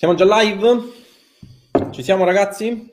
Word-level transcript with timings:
Siamo 0.00 0.14
già 0.14 0.24
live? 0.24 0.92
Ci 1.90 2.02
siamo 2.02 2.24
ragazzi? 2.24 2.90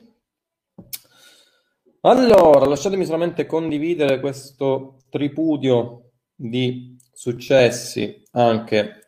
Allora, 2.02 2.66
lasciatemi 2.66 3.06
solamente 3.06 3.46
condividere 3.46 4.20
questo 4.20 4.98
tripudio 5.08 6.10
di 6.34 6.98
successi 7.10 8.22
anche 8.32 9.06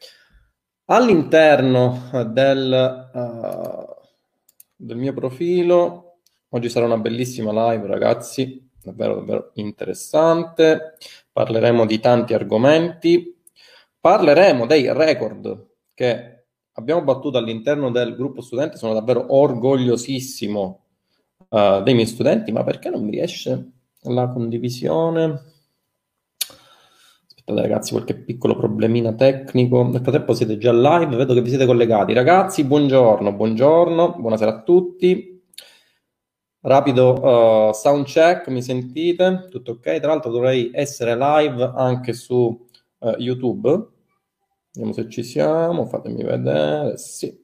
all'interno 0.87 2.09
del, 2.29 3.11
uh, 3.13 3.95
del 4.77 4.97
mio 4.97 5.13
profilo. 5.13 6.21
Oggi 6.49 6.71
sarà 6.71 6.87
una 6.87 6.97
bellissima 6.97 7.71
live 7.71 7.87
ragazzi, 7.87 8.67
davvero 8.83 9.17
davvero 9.17 9.51
interessante. 9.57 10.97
Parleremo 11.31 11.85
di 11.85 12.01
tanti 12.01 12.33
argomenti. 12.33 13.43
Parleremo 14.01 14.65
dei 14.65 14.91
record 14.91 15.73
che 15.93 16.40
abbiamo 16.81 17.03
battuto 17.03 17.39
all'interno 17.39 17.91
del 17.91 18.17
gruppo 18.17 18.41
studente. 18.41 18.77
Sono 18.77 18.95
davvero 18.95 19.27
orgogliosissimo 19.29 20.85
uh, 21.49 21.83
dei 21.83 21.95
miei 21.95 22.07
studenti, 22.07 22.53
ma 22.53 22.65
perché 22.65 22.91
non 22.91 23.05
mi 23.05 23.11
riesce 23.11 23.71
la 24.03 24.29
condivisione? 24.29 25.45
Aspettate 27.27 27.61
ragazzi, 27.61 27.93
qualche 27.93 28.17
piccolo 28.17 28.57
problemino 28.57 29.15
tecnico. 29.15 29.83
Nel 29.85 30.01
frattempo 30.01 30.35
siete 30.35 30.59
già 30.59 30.73
live, 30.73 31.17
vedo 31.17 31.35
che 31.35 31.43
vi 31.43 31.49
siete 31.49 31.67
collegati. 31.67 32.13
Ragazzi, 32.13 32.65
buongiorno, 32.65 33.33
buongiorno, 33.33 34.17
buonasera 34.19 34.51
a 34.51 34.63
tutti. 34.63 35.43
Rapido 36.63 37.69
uh, 37.69 37.73
sound 37.73 38.05
check, 38.05 38.49
mi 38.49 38.63
sentite? 38.63 39.47
Tutto 39.51 39.73
ok? 39.73 39.99
Tra 39.99 40.09
l'altro 40.09 40.31
dovrei 40.31 40.71
essere 40.75 41.17
live 41.17 41.73
anche 41.75 42.13
su 42.13 42.69
uh, 42.99 43.09
YouTube. 43.17 43.90
Vediamo 44.81 44.93
se 44.95 45.11
ci 45.11 45.23
siamo, 45.23 45.85
fatemi 45.85 46.23
vedere. 46.23 46.97
Sì. 46.97 47.39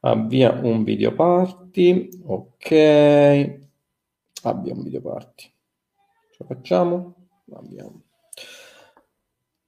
Avvia 0.00 0.50
un 0.50 0.82
video 0.82 1.12
party. 1.12 2.08
Ok. 2.24 2.70
Abbia 4.44 4.72
un 4.72 4.82
video 4.82 5.02
party. 5.02 5.52
Ce 6.30 6.36
la 6.38 6.46
facciamo? 6.46 7.16
Abbiamo. 7.54 8.00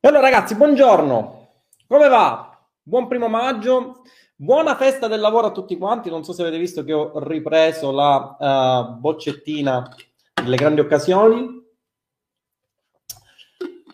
E 0.01 0.09
allora 0.09 0.23
ragazzi, 0.23 0.55
buongiorno. 0.55 1.49
Come 1.87 2.09
va? 2.09 2.67
Buon 2.81 3.09
primo 3.09 3.29
maggio. 3.29 4.01
Buona 4.35 4.75
festa 4.75 5.07
del 5.07 5.21
lavoro 5.21 5.49
a 5.49 5.53
tutti 5.53 5.77
quanti. 5.77 6.09
Non 6.09 6.25
so 6.25 6.33
se 6.33 6.41
avete 6.41 6.57
visto 6.57 6.83
che 6.83 6.95
ho 6.95 7.19
ripreso 7.19 7.91
la 7.91 8.89
uh, 8.89 8.95
boccettina 8.95 9.95
delle 10.33 10.57
grandi 10.57 10.81
occasioni. 10.81 11.63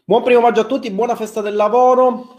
Buon 0.04 0.22
primo 0.22 0.40
maggio 0.40 0.60
a 0.60 0.66
tutti, 0.66 0.88
buona 0.92 1.16
festa 1.16 1.40
del 1.40 1.56
lavoro. 1.56 2.36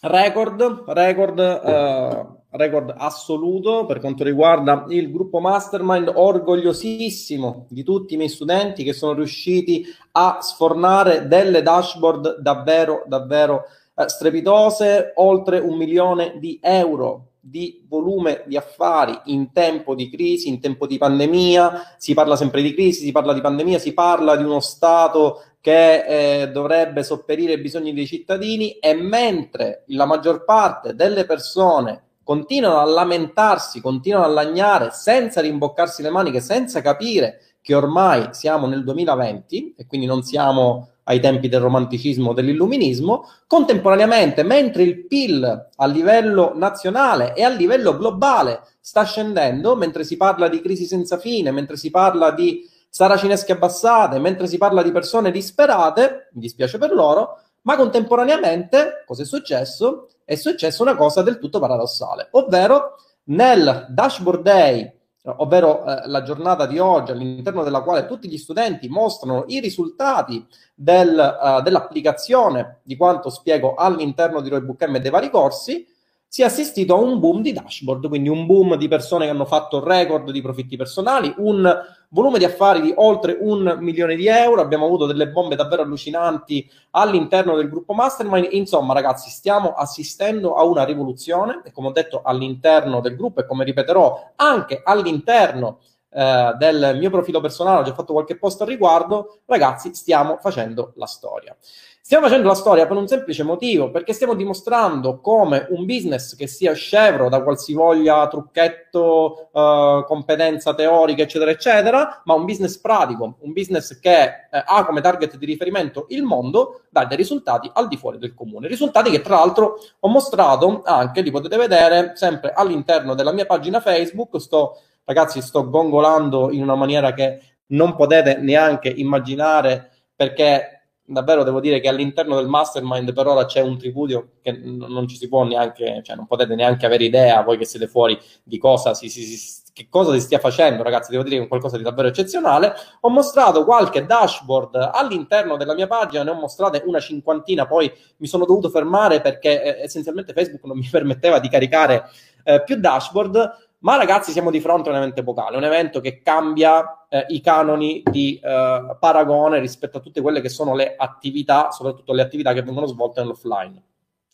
Record, 0.00 0.84
record, 0.86 1.38
uh, 1.40 2.56
record 2.56 2.94
assoluto 2.96 3.84
per 3.84 3.98
quanto 3.98 4.22
riguarda 4.22 4.84
il 4.90 5.10
gruppo 5.10 5.40
Mastermind, 5.40 6.12
orgogliosissimo 6.14 7.66
di 7.68 7.82
tutti 7.82 8.14
i 8.14 8.16
miei 8.16 8.28
studenti 8.28 8.84
che 8.84 8.92
sono 8.92 9.14
riusciti 9.14 9.84
a 10.12 10.38
sfornare 10.40 11.26
delle 11.26 11.62
dashboard 11.62 12.38
davvero, 12.38 13.02
davvero 13.06 13.64
uh, 13.94 14.06
strepitose, 14.06 15.14
oltre 15.16 15.58
un 15.58 15.76
milione 15.76 16.38
di 16.38 16.60
euro 16.62 17.30
di 17.40 17.84
volume 17.88 18.44
di 18.46 18.56
affari 18.56 19.18
in 19.26 19.52
tempo 19.52 19.94
di 19.94 20.08
crisi, 20.10 20.48
in 20.48 20.60
tempo 20.60 20.86
di 20.86 20.98
pandemia, 20.98 21.96
si 21.96 22.14
parla 22.14 22.36
sempre 22.36 22.62
di 22.62 22.74
crisi, 22.74 23.04
si 23.04 23.12
parla 23.12 23.32
di 23.32 23.40
pandemia, 23.40 23.78
si 23.78 23.94
parla 23.94 24.36
di 24.36 24.44
uno 24.44 24.60
Stato 24.60 25.42
che 25.60 26.42
eh, 26.42 26.50
dovrebbe 26.50 27.02
sopperire 27.02 27.54
ai 27.54 27.60
bisogni 27.60 27.92
dei 27.92 28.06
cittadini 28.06 28.72
e 28.72 28.94
mentre 28.94 29.82
la 29.88 30.06
maggior 30.06 30.44
parte 30.44 30.94
delle 30.94 31.24
persone 31.24 32.02
continuano 32.22 32.78
a 32.78 32.84
lamentarsi, 32.84 33.80
continuano 33.80 34.26
a 34.26 34.28
lagnare 34.28 34.90
senza 34.92 35.40
rimboccarsi 35.40 36.02
le 36.02 36.10
maniche, 36.10 36.40
senza 36.40 36.82
capire 36.82 37.40
che 37.62 37.74
ormai 37.74 38.28
siamo 38.32 38.66
nel 38.66 38.84
2020 38.84 39.74
e 39.76 39.86
quindi 39.86 40.06
non 40.06 40.22
siamo 40.22 40.90
ai 41.04 41.20
tempi 41.20 41.48
del 41.48 41.60
romanticismo, 41.60 42.34
dell'illuminismo, 42.34 43.26
contemporaneamente, 43.46 44.42
mentre 44.42 44.82
il 44.82 45.06
PIL 45.06 45.68
a 45.74 45.86
livello 45.86 46.52
nazionale 46.54 47.34
e 47.34 47.42
a 47.42 47.48
livello 47.48 47.96
globale 47.96 48.60
sta 48.80 49.04
scendendo, 49.04 49.74
mentre 49.74 50.04
si 50.04 50.18
parla 50.18 50.48
di 50.48 50.60
crisi 50.60 50.84
senza 50.84 51.16
fine, 51.16 51.50
mentre 51.50 51.76
si 51.76 51.90
parla 51.90 52.30
di 52.30 52.62
saracinesche 52.88 53.52
abbassate, 53.52 54.18
mentre 54.18 54.46
si 54.46 54.58
parla 54.58 54.82
di 54.82 54.92
persone 54.92 55.30
disperate, 55.30 56.28
mi 56.32 56.40
dispiace 56.40 56.78
per 56.78 56.92
loro, 56.92 57.40
ma 57.62 57.76
contemporaneamente 57.76 59.04
cosa 59.06 59.22
è 59.22 59.26
successo? 59.26 60.08
È 60.24 60.34
successa 60.34 60.82
una 60.82 60.96
cosa 60.96 61.22
del 61.22 61.38
tutto 61.38 61.58
paradossale, 61.58 62.28
ovvero 62.32 62.96
nel 63.24 63.86
dashboard 63.88 64.42
day 64.42 64.96
ovvero 65.36 65.84
eh, 65.84 66.06
la 66.06 66.22
giornata 66.22 66.66
di 66.66 66.78
oggi 66.78 67.12
all'interno 67.12 67.62
della 67.62 67.82
quale 67.82 68.06
tutti 68.06 68.28
gli 68.28 68.38
studenti 68.38 68.88
mostrano 68.88 69.44
i 69.48 69.60
risultati 69.60 70.46
del, 70.74 71.38
uh, 71.40 71.60
dell'applicazione 71.60 72.80
di 72.82 72.96
quanto 72.96 73.28
spiego 73.28 73.74
all'interno 73.74 74.40
di 74.40 74.48
Roybook 74.48 74.86
M 74.86 74.96
e 74.96 75.00
dei 75.00 75.10
vari 75.10 75.30
corsi, 75.30 75.86
si 76.30 76.42
è 76.42 76.44
assistito 76.44 76.94
a 76.94 76.98
un 76.98 77.18
boom 77.18 77.40
di 77.40 77.52
dashboard, 77.54 78.06
quindi 78.06 78.28
un 78.28 78.44
boom 78.44 78.76
di 78.76 78.86
persone 78.86 79.24
che 79.24 79.30
hanno 79.30 79.46
fatto 79.46 79.82
record 79.82 80.30
di 80.30 80.42
profitti 80.42 80.76
personali, 80.76 81.32
un 81.38 81.74
volume 82.10 82.38
di 82.38 82.44
affari 82.44 82.82
di 82.82 82.92
oltre 82.96 83.38
un 83.40 83.78
milione 83.80 84.14
di 84.14 84.26
euro, 84.28 84.60
abbiamo 84.60 84.84
avuto 84.84 85.06
delle 85.06 85.28
bombe 85.28 85.56
davvero 85.56 85.82
allucinanti 85.82 86.70
all'interno 86.90 87.56
del 87.56 87.70
gruppo 87.70 87.94
Mastermind, 87.94 88.48
insomma 88.50 88.92
ragazzi 88.92 89.30
stiamo 89.30 89.72
assistendo 89.72 90.54
a 90.54 90.64
una 90.64 90.84
rivoluzione 90.84 91.62
e 91.64 91.72
come 91.72 91.88
ho 91.88 91.92
detto 91.92 92.20
all'interno 92.22 93.00
del 93.00 93.16
gruppo 93.16 93.40
e 93.40 93.46
come 93.46 93.64
ripeterò 93.64 94.32
anche 94.36 94.82
all'interno 94.84 95.78
eh, 96.10 96.54
del 96.58 96.96
mio 96.98 97.10
profilo 97.10 97.40
personale, 97.40 97.80
ho 97.80 97.84
già 97.84 97.94
fatto 97.94 98.12
qualche 98.12 98.38
post 98.38 98.60
al 98.62 98.68
riguardo, 98.68 99.40
ragazzi 99.46 99.94
stiamo 99.94 100.38
facendo 100.40 100.92
la 100.96 101.06
storia. 101.06 101.56
Stiamo 102.00 102.26
facendo 102.26 102.48
la 102.48 102.54
storia 102.54 102.86
per 102.86 102.96
un 102.96 103.06
semplice 103.06 103.42
motivo, 103.42 103.90
perché 103.90 104.14
stiamo 104.14 104.34
dimostrando 104.34 105.20
come 105.20 105.66
un 105.70 105.84
business 105.84 106.34
che 106.34 106.46
sia 106.46 106.72
scevro 106.72 107.28
da 107.28 107.42
qualsivoglia 107.42 108.26
trucchetto, 108.28 109.50
uh, 109.52 110.04
competenza 110.06 110.74
teorica, 110.74 111.22
eccetera, 111.22 111.50
eccetera, 111.50 112.22
ma 112.24 112.32
un 112.32 112.46
business 112.46 112.78
pratico, 112.78 113.36
un 113.40 113.52
business 113.52 114.00
che 114.00 114.22
eh, 114.22 114.32
ha 114.50 114.86
come 114.86 115.02
target 115.02 115.36
di 115.36 115.44
riferimento 115.44 116.06
il 116.08 116.22
mondo, 116.22 116.84
dà 116.88 117.04
dei 117.04 117.18
risultati 117.18 117.70
al 117.74 117.88
di 117.88 117.98
fuori 117.98 118.16
del 118.16 118.32
comune. 118.32 118.68
Risultati 118.68 119.10
che 119.10 119.20
tra 119.20 119.36
l'altro 119.36 119.76
ho 120.00 120.08
mostrato 120.08 120.80
anche, 120.86 121.20
li 121.20 121.30
potete 121.30 121.58
vedere 121.58 122.12
sempre 122.14 122.52
all'interno 122.54 123.14
della 123.14 123.32
mia 123.32 123.44
pagina 123.44 123.80
Facebook. 123.80 124.40
Sto, 124.40 124.80
ragazzi, 125.04 125.42
sto 125.42 125.68
gongolando 125.68 126.50
in 126.52 126.62
una 126.62 126.74
maniera 126.74 127.12
che 127.12 127.42
non 127.66 127.94
potete 127.96 128.38
neanche 128.38 128.88
immaginare 128.88 129.90
perché 130.16 130.77
davvero 131.08 131.42
devo 131.42 131.60
dire 131.60 131.80
che 131.80 131.88
all'interno 131.88 132.36
del 132.36 132.48
mastermind 132.48 133.12
per 133.12 133.26
ora 133.26 133.46
c'è 133.46 133.60
un 133.60 133.78
tripudio 133.78 134.32
che 134.42 134.52
non 134.52 135.08
ci 135.08 135.16
si 135.16 135.26
può 135.28 135.42
neanche, 135.44 136.02
cioè 136.04 136.16
non 136.16 136.26
potete 136.26 136.54
neanche 136.54 136.84
avere 136.84 137.04
idea 137.04 137.42
voi 137.42 137.56
che 137.56 137.64
siete 137.64 137.88
fuori 137.88 138.18
di 138.42 138.58
cosa 138.58 138.92
si, 138.92 139.08
si, 139.08 139.22
si, 139.22 139.62
che 139.72 139.86
cosa 139.88 140.12
si 140.12 140.20
stia 140.20 140.38
facendo, 140.38 140.82
ragazzi, 140.82 141.10
devo 141.10 141.22
dire 141.22 141.38
che 141.38 141.44
è 141.44 141.48
qualcosa 141.48 141.78
di 141.78 141.82
davvero 141.82 142.08
eccezionale. 142.08 142.74
Ho 143.00 143.08
mostrato 143.08 143.64
qualche 143.64 144.04
dashboard 144.04 144.90
all'interno 144.92 145.56
della 145.56 145.74
mia 145.74 145.86
pagina, 145.86 146.22
ne 146.22 146.30
ho 146.30 146.34
mostrate 146.34 146.82
una 146.84 147.00
cinquantina, 147.00 147.66
poi 147.66 147.90
mi 148.18 148.26
sono 148.26 148.44
dovuto 148.44 148.68
fermare 148.68 149.20
perché 149.20 149.62
eh, 149.62 149.84
essenzialmente 149.84 150.34
Facebook 150.34 150.64
non 150.64 150.76
mi 150.76 150.88
permetteva 150.92 151.38
di 151.38 151.48
caricare 151.48 152.10
eh, 152.44 152.62
più 152.62 152.76
dashboard 152.76 153.67
ma 153.80 153.96
ragazzi, 153.96 154.32
siamo 154.32 154.50
di 154.50 154.60
fronte 154.60 154.88
a 154.88 154.92
un 154.92 154.98
evento 154.98 155.20
epocale, 155.20 155.56
un 155.56 155.64
evento 155.64 156.00
che 156.00 156.20
cambia 156.20 157.06
eh, 157.08 157.26
i 157.28 157.40
canoni 157.40 158.02
di 158.10 158.40
eh, 158.42 158.96
paragone 158.98 159.60
rispetto 159.60 159.98
a 159.98 160.00
tutte 160.00 160.20
quelle 160.20 160.40
che 160.40 160.48
sono 160.48 160.74
le 160.74 160.94
attività, 160.96 161.70
soprattutto 161.70 162.12
le 162.12 162.22
attività 162.22 162.52
che 162.52 162.62
vengono 162.62 162.86
svolte 162.86 163.20
nell'offline. 163.20 163.82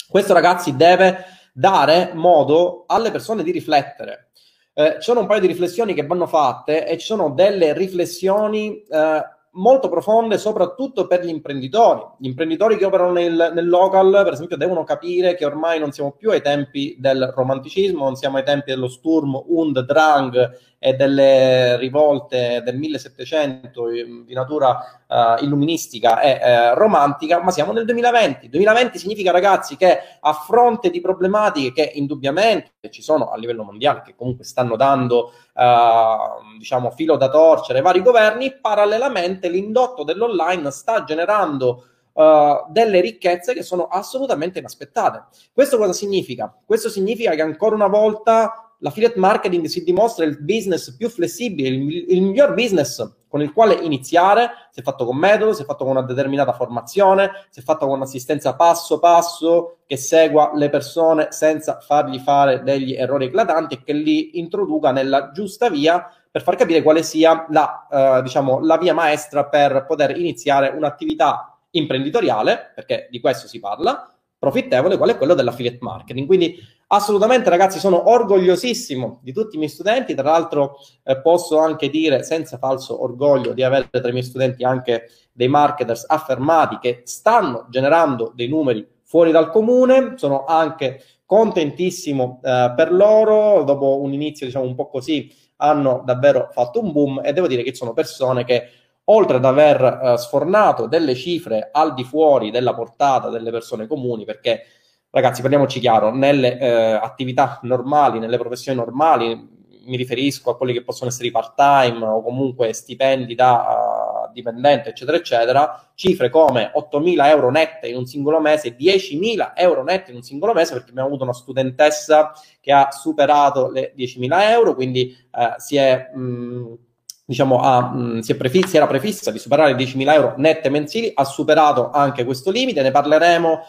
Questo, 0.08 0.32
ragazzi, 0.32 0.76
deve 0.76 1.24
dare 1.52 2.12
modo 2.14 2.84
alle 2.86 3.10
persone 3.10 3.42
di 3.42 3.50
riflettere. 3.50 4.30
Eh, 4.72 4.94
ci 4.94 5.02
sono 5.02 5.20
un 5.20 5.26
paio 5.26 5.40
di 5.40 5.46
riflessioni 5.46 5.94
che 5.94 6.06
vanno 6.06 6.26
fatte 6.26 6.86
e 6.86 6.98
ci 6.98 7.06
sono 7.06 7.30
delle 7.30 7.74
riflessioni 7.74 8.82
eh, 8.82 9.22
molto 9.54 9.88
profonde 9.88 10.38
soprattutto 10.38 11.06
per 11.06 11.24
gli 11.24 11.28
imprenditori. 11.28 12.00
Gli 12.18 12.26
imprenditori 12.26 12.76
che 12.76 12.84
operano 12.84 13.12
nel, 13.12 13.52
nel, 13.54 13.68
local, 13.68 14.10
per 14.24 14.32
esempio, 14.32 14.56
devono 14.56 14.84
capire 14.84 15.34
che 15.34 15.44
ormai 15.44 15.78
non 15.78 15.92
siamo 15.92 16.12
più 16.12 16.30
ai 16.30 16.42
tempi 16.42 16.96
del 16.98 17.32
romanticismo, 17.34 18.04
non 18.04 18.16
siamo 18.16 18.36
ai 18.36 18.44
tempi 18.44 18.70
dello 18.70 18.88
Sturm 18.88 19.34
und 19.46 19.78
Drang 19.80 20.58
e 20.84 20.92
delle 20.92 21.78
rivolte 21.78 22.60
del 22.62 22.76
1700 22.76 23.88
di 23.88 24.34
natura 24.34 25.02
uh, 25.06 25.42
illuministica 25.42 26.20
e 26.20 26.34
uh, 26.34 26.74
romantica, 26.74 27.42
ma 27.42 27.50
siamo 27.52 27.72
nel 27.72 27.86
2020. 27.86 28.50
2020 28.50 28.98
significa, 28.98 29.30
ragazzi, 29.30 29.78
che 29.78 29.98
a 30.20 30.32
fronte 30.34 30.90
di 30.90 31.00
problematiche 31.00 31.72
che 31.72 31.90
indubbiamente 31.94 32.90
ci 32.90 33.00
sono 33.00 33.30
a 33.30 33.38
livello 33.38 33.62
mondiale, 33.64 34.02
che 34.04 34.14
comunque 34.14 34.44
stanno 34.44 34.76
dando, 34.76 35.32
uh, 35.54 36.58
diciamo, 36.58 36.90
filo 36.90 37.16
da 37.16 37.30
torcere 37.30 37.78
ai 37.78 37.84
vari 37.84 38.02
governi, 38.02 38.52
parallelamente 38.52 39.48
l'indotto 39.48 40.04
dell'online 40.04 40.70
sta 40.70 41.02
generando 41.04 41.86
Uh, 42.14 42.70
delle 42.70 43.00
ricchezze 43.00 43.54
che 43.54 43.64
sono 43.64 43.88
assolutamente 43.88 44.60
inaspettate. 44.60 45.24
Questo 45.52 45.76
cosa 45.76 45.92
significa? 45.92 46.56
Questo 46.64 46.88
significa 46.88 47.34
che 47.34 47.42
ancora 47.42 47.74
una 47.74 47.88
volta 47.88 48.63
l'affiliate 48.84 49.18
marketing 49.18 49.64
si 49.64 49.82
dimostra 49.82 50.26
il 50.26 50.38
business 50.40 50.94
più 50.94 51.08
flessibile, 51.08 51.68
il, 51.68 52.04
il 52.10 52.22
miglior 52.22 52.52
business 52.52 53.12
con 53.26 53.40
il 53.40 53.50
quale 53.52 53.74
iniziare, 53.74 54.50
se 54.70 54.82
fatto 54.82 55.06
con 55.06 55.16
metodo, 55.16 55.54
se 55.54 55.64
fatto 55.64 55.84
con 55.84 55.96
una 55.96 56.06
determinata 56.06 56.52
formazione, 56.52 57.46
se 57.48 57.62
fatto 57.62 57.86
con 57.86 57.96
un'assistenza 57.96 58.54
passo 58.54 59.00
passo 59.00 59.78
che 59.86 59.96
segua 59.96 60.52
le 60.54 60.68
persone 60.68 61.28
senza 61.30 61.80
fargli 61.80 62.18
fare 62.18 62.62
degli 62.62 62.92
errori 62.92 63.24
eclatanti 63.24 63.74
e 63.74 63.82
che 63.82 63.94
li 63.94 64.38
introduca 64.38 64.92
nella 64.92 65.30
giusta 65.32 65.68
via 65.70 66.06
per 66.30 66.42
far 66.42 66.54
capire 66.54 66.82
quale 66.82 67.02
sia 67.02 67.46
la, 67.48 67.86
eh, 67.90 68.22
diciamo, 68.22 68.60
la 68.60 68.76
via 68.76 68.92
maestra 68.92 69.46
per 69.46 69.84
poter 69.88 70.16
iniziare 70.16 70.68
un'attività 70.68 71.58
imprenditoriale, 71.70 72.72
perché 72.74 73.08
di 73.10 73.18
questo 73.18 73.48
si 73.48 73.58
parla, 73.58 74.14
profittevole, 74.38 74.96
qual 74.96 75.10
è 75.10 75.16
quello 75.16 75.34
dell'affiliate 75.34 75.78
marketing. 75.80 76.26
Quindi 76.26 76.56
assolutamente 76.88 77.50
ragazzi 77.50 77.78
sono 77.78 78.10
orgogliosissimo 78.10 79.20
di 79.22 79.32
tutti 79.32 79.56
i 79.56 79.58
miei 79.58 79.70
studenti, 79.70 80.14
tra 80.14 80.30
l'altro 80.30 80.76
eh, 81.02 81.20
posso 81.20 81.58
anche 81.58 81.88
dire 81.88 82.22
senza 82.22 82.58
falso 82.58 83.02
orgoglio 83.02 83.52
di 83.52 83.62
avere 83.62 83.88
tra 83.90 84.08
i 84.08 84.12
miei 84.12 84.24
studenti 84.24 84.64
anche 84.64 85.08
dei 85.32 85.48
marketers 85.48 86.04
affermati 86.06 86.78
che 86.78 87.02
stanno 87.04 87.66
generando 87.70 88.32
dei 88.34 88.48
numeri 88.48 88.86
fuori 89.02 89.30
dal 89.30 89.50
comune, 89.50 90.14
sono 90.16 90.44
anche 90.44 91.02
contentissimo 91.26 92.40
eh, 92.42 92.72
per 92.76 92.92
loro, 92.92 93.64
dopo 93.64 94.00
un 94.00 94.12
inizio 94.12 94.46
diciamo 94.46 94.66
un 94.66 94.74
po' 94.74 94.88
così 94.88 95.32
hanno 95.56 96.02
davvero 96.04 96.48
fatto 96.52 96.80
un 96.80 96.92
boom 96.92 97.20
e 97.24 97.32
devo 97.32 97.46
dire 97.46 97.62
che 97.62 97.74
sono 97.74 97.92
persone 97.92 98.44
che 98.44 98.68
oltre 99.04 99.36
ad 99.36 99.44
aver 99.44 99.82
eh, 99.82 100.18
sfornato 100.18 100.86
delle 100.86 101.14
cifre 101.14 101.68
al 101.72 101.94
di 101.94 102.04
fuori 102.04 102.50
della 102.50 102.74
portata 102.74 103.28
delle 103.28 103.50
persone 103.50 103.86
comuni, 103.86 104.24
perché 104.24 104.64
ragazzi, 105.14 105.42
parliamoci 105.42 105.78
chiaro, 105.78 106.12
nelle 106.12 106.58
eh, 106.58 106.68
attività 106.92 107.60
normali, 107.62 108.18
nelle 108.18 108.36
professioni 108.36 108.76
normali, 108.76 109.52
mi 109.86 109.96
riferisco 109.96 110.50
a 110.50 110.56
quelli 110.56 110.72
che 110.72 110.82
possono 110.82 111.10
essere 111.10 111.28
i 111.28 111.30
part-time 111.30 112.04
o 112.04 112.22
comunque 112.22 112.72
stipendi 112.72 113.34
da 113.34 114.26
uh, 114.28 114.32
dipendente, 114.32 114.88
eccetera, 114.88 115.16
eccetera, 115.16 115.90
cifre 115.94 116.30
come 116.30 116.72
8.000 116.74 117.26
euro 117.26 117.50
nette 117.50 117.88
in 117.88 117.96
un 117.96 118.06
singolo 118.06 118.40
mese, 118.40 118.76
10.000 118.76 119.52
euro 119.54 119.84
nette 119.84 120.10
in 120.10 120.16
un 120.16 120.22
singolo 120.22 120.52
mese, 120.52 120.72
perché 120.72 120.90
abbiamo 120.90 121.08
avuto 121.08 121.24
una 121.24 121.32
studentessa 121.32 122.32
che 122.60 122.72
ha 122.72 122.90
superato 122.90 123.70
le 123.70 123.92
10.000 123.96 124.50
euro, 124.50 124.74
quindi 124.74 125.16
uh, 125.32 125.54
si 125.58 125.76
è... 125.76 126.10
Mh, 126.12 126.78
diciamo, 127.26 127.60
ha, 127.60 127.80
mh, 127.80 128.20
si, 128.20 128.36
prefissa, 128.36 128.68
si, 128.68 128.76
era 128.76 128.86
prefissa 128.86 129.30
di 129.30 129.38
superare 129.38 129.70
i 129.70 129.74
10.000 129.74 130.12
euro 130.12 130.34
nette 130.36 130.68
mensili, 130.68 131.10
ha 131.14 131.24
superato 131.24 131.90
anche 131.90 132.24
questo 132.24 132.50
limite, 132.50 132.82
ne 132.82 132.90
parleremo 132.90 133.60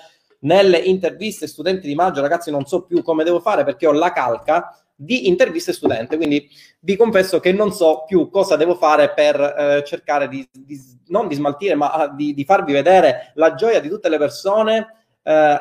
nelle 0.46 0.78
interviste 0.78 1.48
studenti 1.48 1.88
di 1.88 1.96
maggio, 1.96 2.22
ragazzi 2.22 2.52
non 2.52 2.66
so 2.66 2.84
più 2.84 3.04
come 3.04 3.24
devo 3.24 3.40
fare 3.40 3.64
perché 3.64 3.88
ho 3.88 3.92
la 3.92 4.12
calca 4.12 4.80
di 4.96 5.28
interviste 5.28 5.74
studente, 5.74 6.16
quindi 6.16 6.48
vi 6.80 6.96
confesso 6.96 7.40
che 7.40 7.52
non 7.52 7.74
so 7.74 8.04
più 8.08 8.30
cosa 8.30 8.56
devo 8.56 8.76
fare 8.76 9.12
per 9.14 9.40
eh, 9.40 9.84
cercare 9.86 10.30
di, 10.30 10.48
di, 10.52 10.80
non 11.08 11.28
di 11.28 11.36
smaltire, 11.36 11.76
ma 11.76 11.92
ah, 11.92 12.08
di, 12.08 12.34
di, 12.34 12.46
farvi 12.46 12.72
vedere 12.72 13.32
la 13.36 13.56
gioia 13.56 13.82
di 13.82 13.90
tutte 13.90 14.08
le 14.08 14.18
persone 14.18 14.88
eh, 15.22 15.60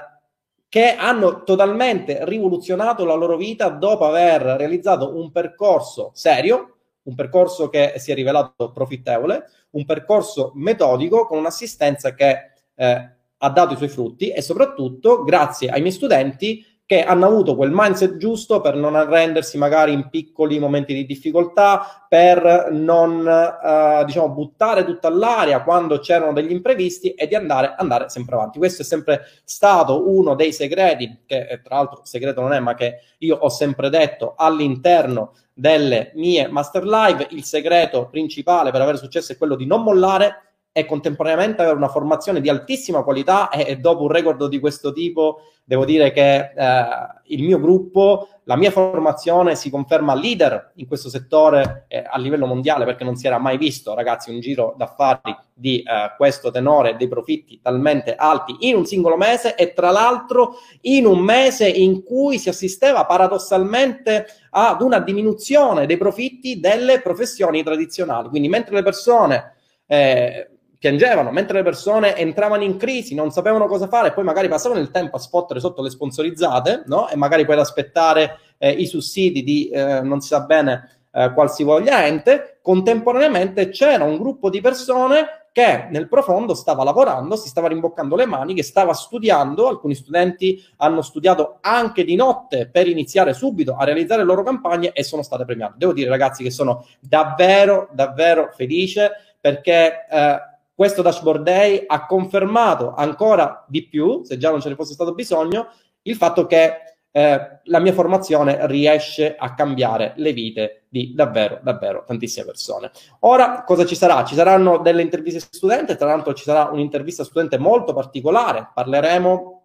che 0.68 0.94
hanno 0.94 1.42
totalmente 1.42 2.24
rivoluzionato 2.24 3.04
la 3.04 3.14
loro 3.14 3.36
vita 3.36 3.70
dopo 3.70 4.06
aver 4.06 4.42
realizzato 4.42 5.16
un 5.16 5.32
percorso 5.32 6.10
serio, 6.14 6.76
un 7.04 7.14
percorso 7.16 7.68
che 7.68 7.94
si 7.96 8.12
è 8.12 8.14
rivelato 8.14 8.70
profittevole, 8.70 9.48
un 9.70 9.84
percorso 9.84 10.52
metodico 10.54 11.26
con 11.26 11.38
un'assistenza 11.38 12.14
che 12.14 12.50
eh, 12.76 13.13
ha 13.44 13.50
dato 13.50 13.74
i 13.74 13.76
suoi 13.76 13.88
frutti 13.88 14.30
e 14.30 14.40
soprattutto 14.40 15.22
grazie 15.22 15.68
ai 15.68 15.80
miei 15.80 15.92
studenti 15.92 16.64
che 16.86 17.02
hanno 17.02 17.26
avuto 17.26 17.56
quel 17.56 17.70
mindset 17.72 18.18
giusto 18.18 18.60
per 18.60 18.74
non 18.74 18.94
arrendersi 18.94 19.56
magari 19.56 19.92
in 19.92 20.10
piccoli 20.10 20.58
momenti 20.58 20.92
di 20.92 21.06
difficoltà, 21.06 22.04
per 22.06 22.68
non 22.72 23.26
eh, 23.26 24.04
diciamo 24.04 24.28
buttare 24.30 24.84
tutta 24.84 25.08
all'aria 25.08 25.62
quando 25.62 25.98
c'erano 25.98 26.34
degli 26.34 26.50
imprevisti 26.50 27.12
e 27.12 27.26
di 27.26 27.34
andare, 27.34 27.74
andare 27.78 28.10
sempre 28.10 28.34
avanti. 28.34 28.58
Questo 28.58 28.82
è 28.82 28.84
sempre 28.84 29.22
stato 29.44 30.10
uno 30.10 30.34
dei 30.34 30.52
segreti, 30.52 31.22
che 31.24 31.46
eh, 31.48 31.62
tra 31.62 31.76
l'altro 31.76 32.00
segreto 32.04 32.42
non 32.42 32.52
è, 32.52 32.60
ma 32.60 32.74
che 32.74 32.98
io 33.18 33.36
ho 33.36 33.48
sempre 33.48 33.88
detto 33.88 34.34
all'interno 34.36 35.32
delle 35.54 36.12
mie 36.16 36.48
master 36.48 36.84
live. 36.84 37.28
Il 37.30 37.44
segreto 37.44 38.08
principale 38.10 38.70
per 38.70 38.82
avere 38.82 38.98
successo 38.98 39.32
è 39.32 39.38
quello 39.38 39.56
di 39.56 39.64
non 39.64 39.82
mollare 39.82 40.53
e 40.76 40.86
contemporaneamente 40.86 41.62
avere 41.62 41.76
una 41.76 41.88
formazione 41.88 42.40
di 42.40 42.48
altissima 42.48 43.04
qualità 43.04 43.48
e, 43.48 43.64
e 43.64 43.76
dopo 43.76 44.02
un 44.02 44.08
record 44.08 44.48
di 44.48 44.58
questo 44.58 44.92
tipo 44.92 45.42
devo 45.62 45.84
dire 45.84 46.10
che 46.10 46.34
eh, 46.36 46.84
il 47.26 47.44
mio 47.44 47.60
gruppo, 47.60 48.28
la 48.42 48.56
mia 48.56 48.72
formazione 48.72 49.54
si 49.54 49.70
conferma 49.70 50.16
leader 50.16 50.72
in 50.74 50.88
questo 50.88 51.08
settore 51.08 51.84
eh, 51.86 52.02
a 52.04 52.18
livello 52.18 52.46
mondiale 52.46 52.84
perché 52.84 53.04
non 53.04 53.14
si 53.14 53.28
era 53.28 53.38
mai 53.38 53.56
visto 53.56 53.94
ragazzi 53.94 54.30
un 54.30 54.40
giro 54.40 54.74
d'affari 54.76 55.36
di 55.54 55.78
eh, 55.78 56.12
questo 56.16 56.50
tenore 56.50 56.96
dei 56.96 57.06
profitti 57.06 57.60
talmente 57.62 58.16
alti 58.16 58.56
in 58.68 58.74
un 58.74 58.84
singolo 58.84 59.16
mese 59.16 59.54
e 59.54 59.74
tra 59.74 59.92
l'altro 59.92 60.56
in 60.80 61.06
un 61.06 61.20
mese 61.20 61.68
in 61.68 62.02
cui 62.02 62.36
si 62.36 62.48
assisteva 62.48 63.06
paradossalmente 63.06 64.26
ad 64.50 64.80
una 64.80 64.98
diminuzione 64.98 65.86
dei 65.86 65.98
profitti 65.98 66.58
delle 66.58 67.00
professioni 67.00 67.62
tradizionali. 67.62 68.28
Quindi 68.28 68.48
mentre 68.48 68.74
le 68.74 68.82
persone 68.82 69.54
eh, 69.86 70.48
piangevano, 70.84 71.30
mentre 71.30 71.56
le 71.56 71.64
persone 71.64 72.14
entravano 72.14 72.62
in 72.62 72.76
crisi, 72.76 73.14
non 73.14 73.30
sapevano 73.30 73.66
cosa 73.66 73.88
fare, 73.88 74.12
poi 74.12 74.22
magari 74.22 74.48
passavano 74.48 74.80
il 74.80 74.90
tempo 74.90 75.16
a 75.16 75.18
spottere 75.18 75.58
sotto 75.58 75.80
le 75.80 75.88
sponsorizzate, 75.88 76.82
no? 76.88 77.08
E 77.08 77.16
magari 77.16 77.46
poi 77.46 77.54
ad 77.54 77.60
aspettare 77.60 78.36
eh, 78.58 78.70
i 78.70 78.84
sussidi 78.84 79.42
di 79.42 79.70
eh, 79.70 80.02
non 80.02 80.20
si 80.20 80.28
sa 80.28 80.40
bene 80.40 81.06
eh, 81.10 81.32
qualsivoglia 81.32 82.04
ente, 82.04 82.58
contemporaneamente 82.60 83.70
c'era 83.70 84.04
un 84.04 84.18
gruppo 84.18 84.50
di 84.50 84.60
persone 84.60 85.46
che 85.52 85.86
nel 85.88 86.06
profondo 86.06 86.52
stava 86.52 86.84
lavorando, 86.84 87.36
si 87.36 87.48
stava 87.48 87.68
rimboccando 87.68 88.14
le 88.14 88.26
mani, 88.26 88.52
che 88.52 88.62
stava 88.62 88.92
studiando, 88.92 89.68
alcuni 89.68 89.94
studenti 89.94 90.62
hanno 90.76 91.00
studiato 91.00 91.60
anche 91.62 92.04
di 92.04 92.14
notte 92.14 92.68
per 92.68 92.88
iniziare 92.88 93.32
subito 93.32 93.74
a 93.74 93.84
realizzare 93.84 94.20
le 94.20 94.26
loro 94.26 94.42
campagne 94.42 94.92
e 94.92 95.02
sono 95.02 95.22
state 95.22 95.46
premiate. 95.46 95.76
Devo 95.78 95.94
dire 95.94 96.10
ragazzi 96.10 96.42
che 96.42 96.50
sono 96.50 96.84
davvero, 97.00 97.88
davvero 97.92 98.50
felice 98.54 99.12
perché 99.40 100.06
eh, 100.10 100.52
questo 100.74 101.02
dashboard 101.02 101.42
day 101.42 101.84
ha 101.86 102.06
confermato 102.06 102.94
ancora 102.94 103.64
di 103.68 103.86
più, 103.86 104.22
se 104.24 104.36
già 104.36 104.50
non 104.50 104.60
ce 104.60 104.70
ne 104.70 104.74
fosse 104.74 104.94
stato 104.94 105.14
bisogno, 105.14 105.68
il 106.02 106.16
fatto 106.16 106.46
che 106.46 106.94
eh, 107.16 107.60
la 107.62 107.78
mia 107.78 107.92
formazione 107.92 108.66
riesce 108.66 109.36
a 109.38 109.54
cambiare 109.54 110.14
le 110.16 110.32
vite 110.32 110.86
di 110.88 111.14
davvero, 111.14 111.60
davvero 111.62 112.02
tantissime 112.04 112.46
persone. 112.46 112.90
Ora 113.20 113.62
cosa 113.62 113.84
ci 113.86 113.94
sarà? 113.94 114.24
Ci 114.24 114.34
saranno 114.34 114.78
delle 114.78 115.02
interviste 115.02 115.46
studente, 115.48 115.94
tra 115.94 116.08
l'altro 116.08 116.34
ci 116.34 116.42
sarà 116.42 116.70
un'intervista 116.72 117.22
studente 117.22 117.56
molto 117.56 117.94
particolare, 117.94 118.68
parleremo, 118.74 119.62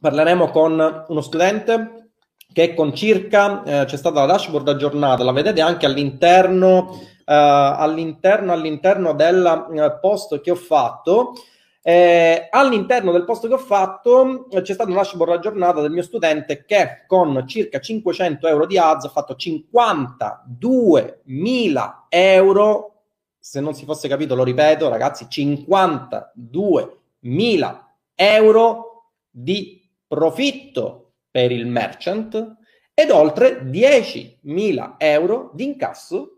parleremo 0.00 0.48
con 0.50 1.04
uno 1.08 1.20
studente 1.20 2.10
che 2.52 2.74
con 2.74 2.94
circa, 2.94 3.62
eh, 3.64 3.84
c'è 3.84 3.96
stata 3.96 4.20
la 4.20 4.26
dashboard 4.26 4.68
aggiornata, 4.68 5.24
la 5.24 5.32
vedete 5.32 5.60
anche 5.60 5.86
all'interno 5.86 7.00
all'interno, 7.34 8.52
all'interno 8.52 9.12
del 9.12 9.66
eh, 9.72 9.98
post 10.00 10.40
che 10.40 10.50
ho 10.50 10.56
fatto. 10.56 11.34
Eh, 11.82 12.48
all'interno 12.50 13.12
del 13.12 13.24
post 13.24 13.46
che 13.46 13.54
ho 13.54 13.58
fatto 13.58 14.48
eh, 14.50 14.62
c'è 14.62 14.74
stata 14.74 14.90
una 14.90 14.98
dashboard 15.00 15.30
aggiornata 15.32 15.80
del 15.80 15.92
mio 15.92 16.02
studente 16.02 16.64
che 16.66 17.04
con 17.06 17.46
circa 17.46 17.78
500 17.80 18.48
euro 18.48 18.66
di 18.66 18.76
ads 18.76 19.04
ha 19.04 19.10
fatto 19.10 19.36
52.000 19.38 21.94
euro. 22.08 22.94
Se 23.38 23.60
non 23.60 23.74
si 23.74 23.84
fosse 23.84 24.08
capito, 24.08 24.34
lo 24.34 24.42
ripeto, 24.44 24.88
ragazzi: 24.88 25.26
52.000 25.30 27.78
euro 28.14 29.12
di 29.30 29.86
profitto 30.06 31.12
per 31.30 31.52
il 31.52 31.66
merchant 31.66 32.56
ed 32.94 33.10
oltre 33.10 33.60
10.000 33.62 34.94
euro 34.96 35.50
di 35.54 35.64
incasso 35.64 36.37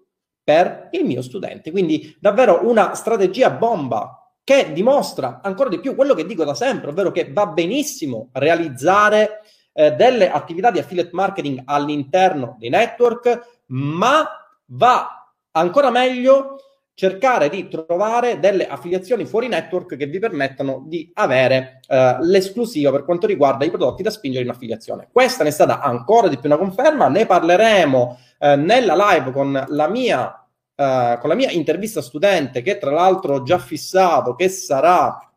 per 0.51 0.89
il 0.91 1.05
mio 1.05 1.23
studente. 1.23 1.71
Quindi 1.71 2.17
davvero 2.19 2.69
una 2.69 2.95
strategia 2.95 3.51
bomba 3.51 4.33
che 4.43 4.73
dimostra 4.73 5.39
ancora 5.45 5.69
di 5.69 5.79
più 5.79 5.95
quello 5.95 6.13
che 6.13 6.27
dico 6.27 6.43
da 6.45 6.55
sempre, 6.55 6.91
ovvero 6.91 7.13
che 7.13 7.31
va 7.33 7.47
benissimo 7.47 8.31
realizzare 8.33 9.43
eh, 9.73 9.93
delle 9.93 10.29
attività 10.29 10.73
di 10.73 10.81
affiliate 10.81 11.11
marketing 11.13 11.63
all'interno 11.67 12.57
dei 12.59 12.69
network, 12.69 13.61
ma 13.67 14.27
va 14.73 15.33
ancora 15.53 15.91
meglio 15.91 16.57
cercare 16.95 17.49
di 17.49 17.69
trovare 17.69 18.41
delle 18.41 18.67
affiliazioni 18.67 19.25
fuori 19.25 19.47
network 19.47 19.97
che 19.97 20.07
vi 20.07 20.19
permettano 20.19 20.83
di 20.87 21.11
avere 21.15 21.81
eh, 21.87 22.17
l'esclusiva 22.23 22.91
per 22.91 23.05
quanto 23.05 23.29
riguarda 23.29 23.65
i 23.65 23.71
prodotti 23.71 24.03
da 24.03 24.11
spingere 24.11 24.45
in 24.45 24.51
affiliazione. 24.51 25.09
Questa 25.13 25.45
ne 25.45 25.51
è 25.51 25.53
stata 25.53 25.81
ancora 25.81 26.27
di 26.27 26.39
più 26.39 26.49
una 26.49 26.59
conferma, 26.59 27.09
ne 27.09 27.25
parleremo 27.25 28.19
eh, 28.41 28.57
nella 28.57 28.95
live 28.97 29.31
con 29.31 29.65
la 29.69 29.89
mia 29.89 30.40
Uh, 30.81 31.19
con 31.19 31.29
la 31.29 31.35
mia 31.35 31.51
intervista 31.51 32.01
studente, 32.01 32.63
che 32.63 32.79
tra 32.79 32.91
l'altro 32.91 33.35
ho 33.35 33.43
già 33.43 33.59
fissato, 33.59 34.35
che 34.35 34.49
sarà, 34.49 35.31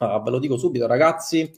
uh, 0.00 0.20
ve 0.20 0.30
lo 0.30 0.40
dico 0.40 0.58
subito 0.58 0.88
ragazzi, 0.88 1.48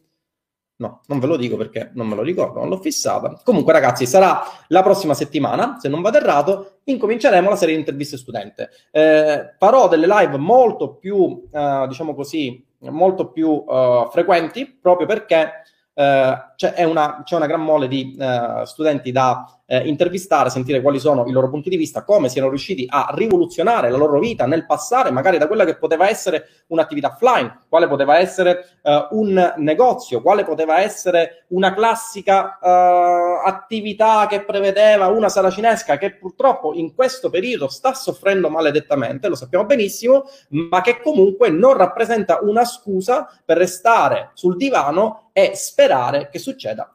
No, 0.83 1.03
non 1.07 1.21
ve 1.21 1.27
lo 1.29 1.37
dico 1.37 1.57
perché 1.57 1.93
non 1.95 2.09
me 2.09 2.17
lo 2.17 2.23
ricordo, 2.23 2.59
non 2.59 2.69
l'ho 2.69 2.81
fissata. 2.81 3.41
Comunque, 3.45 3.73
ragazzi, 3.73 4.05
sarà 4.05 4.43
la 4.67 4.83
prossima 4.83 5.15
settimana, 5.15 5.77
se 5.79 5.89
non 5.89 6.03
vado 6.03 6.17
errato, 6.17 6.79
incominceremo 6.85 7.49
la 7.49 7.55
serie 7.55 7.75
di 7.75 7.81
interviste 7.81 8.17
studente. 8.17 8.71
Eh, 8.91 9.55
farò 9.59 9.87
delle 9.87 10.09
live 10.09 10.37
molto 10.39 10.95
più, 10.97 11.49
eh, 11.53 11.85
diciamo 11.87 12.15
così, 12.15 12.67
molto 12.81 13.31
più 13.31 13.65
eh, 13.69 14.09
frequenti, 14.11 14.67
proprio 14.67 15.07
perché 15.07 15.63
eh, 15.95 16.52
c'è, 16.71 16.85
una, 16.85 17.23
c'è, 17.25 17.35
una, 17.35 17.47
gran 17.47 17.61
mole 17.61 17.89
di 17.89 18.17
eh, 18.17 18.63
studenti 18.67 19.11
da 19.11 19.59
eh, 19.67 19.79
intervistare, 19.89 20.49
sentire 20.49 20.81
quali 20.81 21.01
sono 21.01 21.27
i 21.27 21.33
loro 21.33 21.51
punti 21.51 21.69
di 21.69 21.77
vista, 21.77 22.05
come 22.05 22.29
siano 22.29 22.49
riusciti 22.49 22.87
a 22.89 23.11
rivoluzionare 23.15 23.91
la 23.91 23.97
loro 23.97 24.21
vita 24.21 24.47
nel 24.47 24.65
passare, 24.65 25.11
magari 25.11 25.39
da 25.39 25.49
quella 25.49 25.65
che 25.65 25.77
poteva 25.77 26.09
essere 26.09 26.65
un'attività 26.69 27.17
offline, 27.19 27.63
quale 27.69 27.89
poteva 27.89 28.19
essere 28.19 28.79
eh, 28.83 29.09
un 29.11 29.55
negozio, 29.57 30.23
quale 30.23 30.45
poteva 30.45 30.79
essere 30.81 31.47
una 31.49 31.75
classica 31.75 32.59
eh, 32.63 33.41
attività 33.45 34.27
che 34.29 34.45
prevedeva 34.45 35.09
una 35.09 35.29
sala 35.29 35.51
cinesca 35.51 35.99
che 35.99 36.15
purtroppo 36.15 36.75
in 36.75 36.95
questo 36.95 37.29
periodo 37.29 37.67
sta 37.69 37.93
soffrendo 37.93 38.49
maledettamente, 38.51 39.27
lo 39.27 39.35
sappiamo 39.35 39.65
benissimo, 39.65 40.27
ma 40.51 40.81
che 40.81 41.01
comunque 41.03 41.51
non 41.51 41.77
rappresenta 41.77 42.39
una 42.43 42.65
scusa 42.65 43.29
per 43.45 43.57
restare 43.57 44.31
sul 44.35 44.57
divano 44.57 45.31
e 45.33 45.53
sperare 45.55 46.29
che 46.31 46.39
succeda 46.39 46.52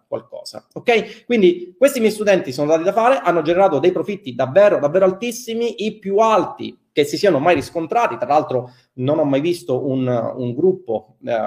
qualcosa. 0.07 0.65
Ok? 0.73 1.25
Quindi 1.25 1.75
questi 1.77 1.99
miei 1.99 2.11
studenti 2.11 2.51
sono 2.51 2.69
dati 2.69 2.83
da 2.83 2.93
fare, 2.93 3.17
hanno 3.17 3.41
generato 3.41 3.79
dei 3.79 3.91
profitti 3.91 4.35
davvero, 4.35 4.79
davvero 4.79 5.05
altissimi, 5.05 5.85
i 5.85 5.99
più 5.99 6.17
alti 6.17 6.77
che 6.91 7.03
si 7.03 7.17
siano 7.17 7.39
mai 7.39 7.55
riscontrati. 7.55 8.17
Tra 8.17 8.27
l'altro, 8.27 8.71
non 8.93 9.19
ho 9.19 9.23
mai 9.23 9.41
visto 9.41 9.87
un, 9.87 10.07
un 10.07 10.53
gruppo 10.55 11.17
eh, 11.23 11.39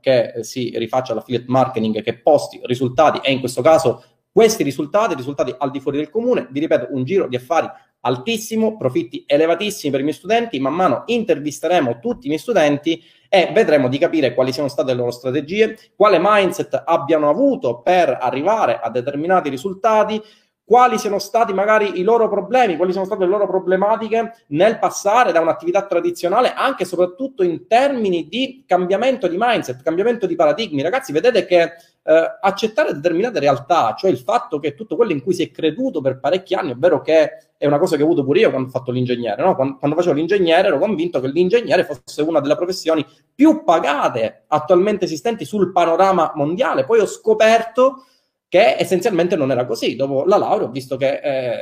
che 0.00 0.42
si 0.42 0.72
rifaccia 0.76 1.12
all'affiliate 1.12 1.46
marketing 1.48 2.02
che 2.02 2.18
posti 2.18 2.60
risultati 2.64 3.20
e 3.22 3.32
in 3.32 3.38
questo 3.38 3.62
caso 3.62 4.02
questi 4.30 4.62
risultati, 4.62 5.14
risultati 5.14 5.54
al 5.56 5.70
di 5.70 5.80
fuori 5.80 5.96
del 5.96 6.10
comune, 6.10 6.46
vi 6.50 6.60
ripeto, 6.60 6.88
un 6.90 7.04
giro 7.04 7.26
di 7.26 7.36
affari 7.36 7.68
altissimo, 8.00 8.76
profitti 8.76 9.24
elevatissimi 9.26 9.90
per 9.90 10.00
i 10.00 10.04
miei 10.04 10.14
studenti, 10.14 10.60
man 10.60 10.74
mano 10.74 11.02
intervisteremo 11.06 11.98
tutti 11.98 12.26
i 12.26 12.28
miei 12.28 12.40
studenti 12.40 13.02
e 13.28 13.50
vedremo 13.52 13.88
di 13.88 13.98
capire 13.98 14.34
quali 14.34 14.52
siano 14.52 14.68
state 14.68 14.92
le 14.92 14.98
loro 14.98 15.10
strategie, 15.10 15.76
quale 15.94 16.18
mindset 16.20 16.82
abbiano 16.84 17.28
avuto 17.28 17.80
per 17.80 18.16
arrivare 18.20 18.78
a 18.80 18.88
determinati 18.90 19.48
risultati, 19.50 20.22
quali 20.68 20.98
siano 20.98 21.18
stati 21.18 21.54
magari 21.54 21.98
i 21.98 22.02
loro 22.02 22.28
problemi, 22.28 22.76
quali 22.76 22.92
sono 22.92 23.06
state 23.06 23.24
le 23.24 23.30
loro 23.30 23.46
problematiche 23.46 24.44
nel 24.48 24.78
passare 24.78 25.32
da 25.32 25.40
un'attività 25.40 25.86
tradizionale, 25.86 26.52
anche 26.52 26.82
e 26.82 26.86
soprattutto 26.86 27.42
in 27.42 27.66
termini 27.66 28.28
di 28.28 28.64
cambiamento 28.66 29.28
di 29.28 29.36
mindset, 29.38 29.82
cambiamento 29.82 30.26
di 30.26 30.34
paradigmi. 30.34 30.82
Ragazzi, 30.82 31.10
vedete 31.10 31.46
che 31.46 31.72
eh, 32.08 32.38
accettare 32.40 32.94
determinate 32.94 33.38
realtà, 33.38 33.94
cioè 33.94 34.10
il 34.10 34.16
fatto 34.16 34.58
che 34.58 34.74
tutto 34.74 34.96
quello 34.96 35.12
in 35.12 35.22
cui 35.22 35.34
si 35.34 35.42
è 35.42 35.50
creduto 35.50 36.00
per 36.00 36.18
parecchi 36.20 36.54
anni, 36.54 36.70
ovvero 36.70 37.02
che 37.02 37.50
è 37.58 37.66
una 37.66 37.78
cosa 37.78 37.96
che 37.96 38.02
ho 38.02 38.06
avuto 38.06 38.24
pure 38.24 38.40
io 38.40 38.48
quando 38.48 38.68
ho 38.68 38.70
fatto 38.70 38.90
l'ingegnere, 38.90 39.42
no? 39.42 39.54
quando, 39.54 39.76
quando 39.76 39.94
facevo 39.94 40.14
l'ingegnere 40.14 40.68
ero 40.68 40.78
convinto 40.78 41.20
che 41.20 41.28
l'ingegnere 41.28 41.84
fosse 41.84 42.22
una 42.22 42.40
delle 42.40 42.56
professioni 42.56 43.04
più 43.34 43.62
pagate 43.62 44.44
attualmente 44.46 45.04
esistenti 45.04 45.44
sul 45.44 45.70
panorama 45.70 46.32
mondiale, 46.34 46.86
poi 46.86 47.00
ho 47.00 47.06
scoperto 47.06 48.06
che 48.48 48.76
essenzialmente 48.78 49.36
non 49.36 49.50
era 49.50 49.66
così. 49.66 49.94
Dopo 49.94 50.24
la 50.24 50.38
laurea 50.38 50.66
ho 50.66 50.70
visto 50.70 50.96
che 50.96 51.20
eh, 51.22 51.56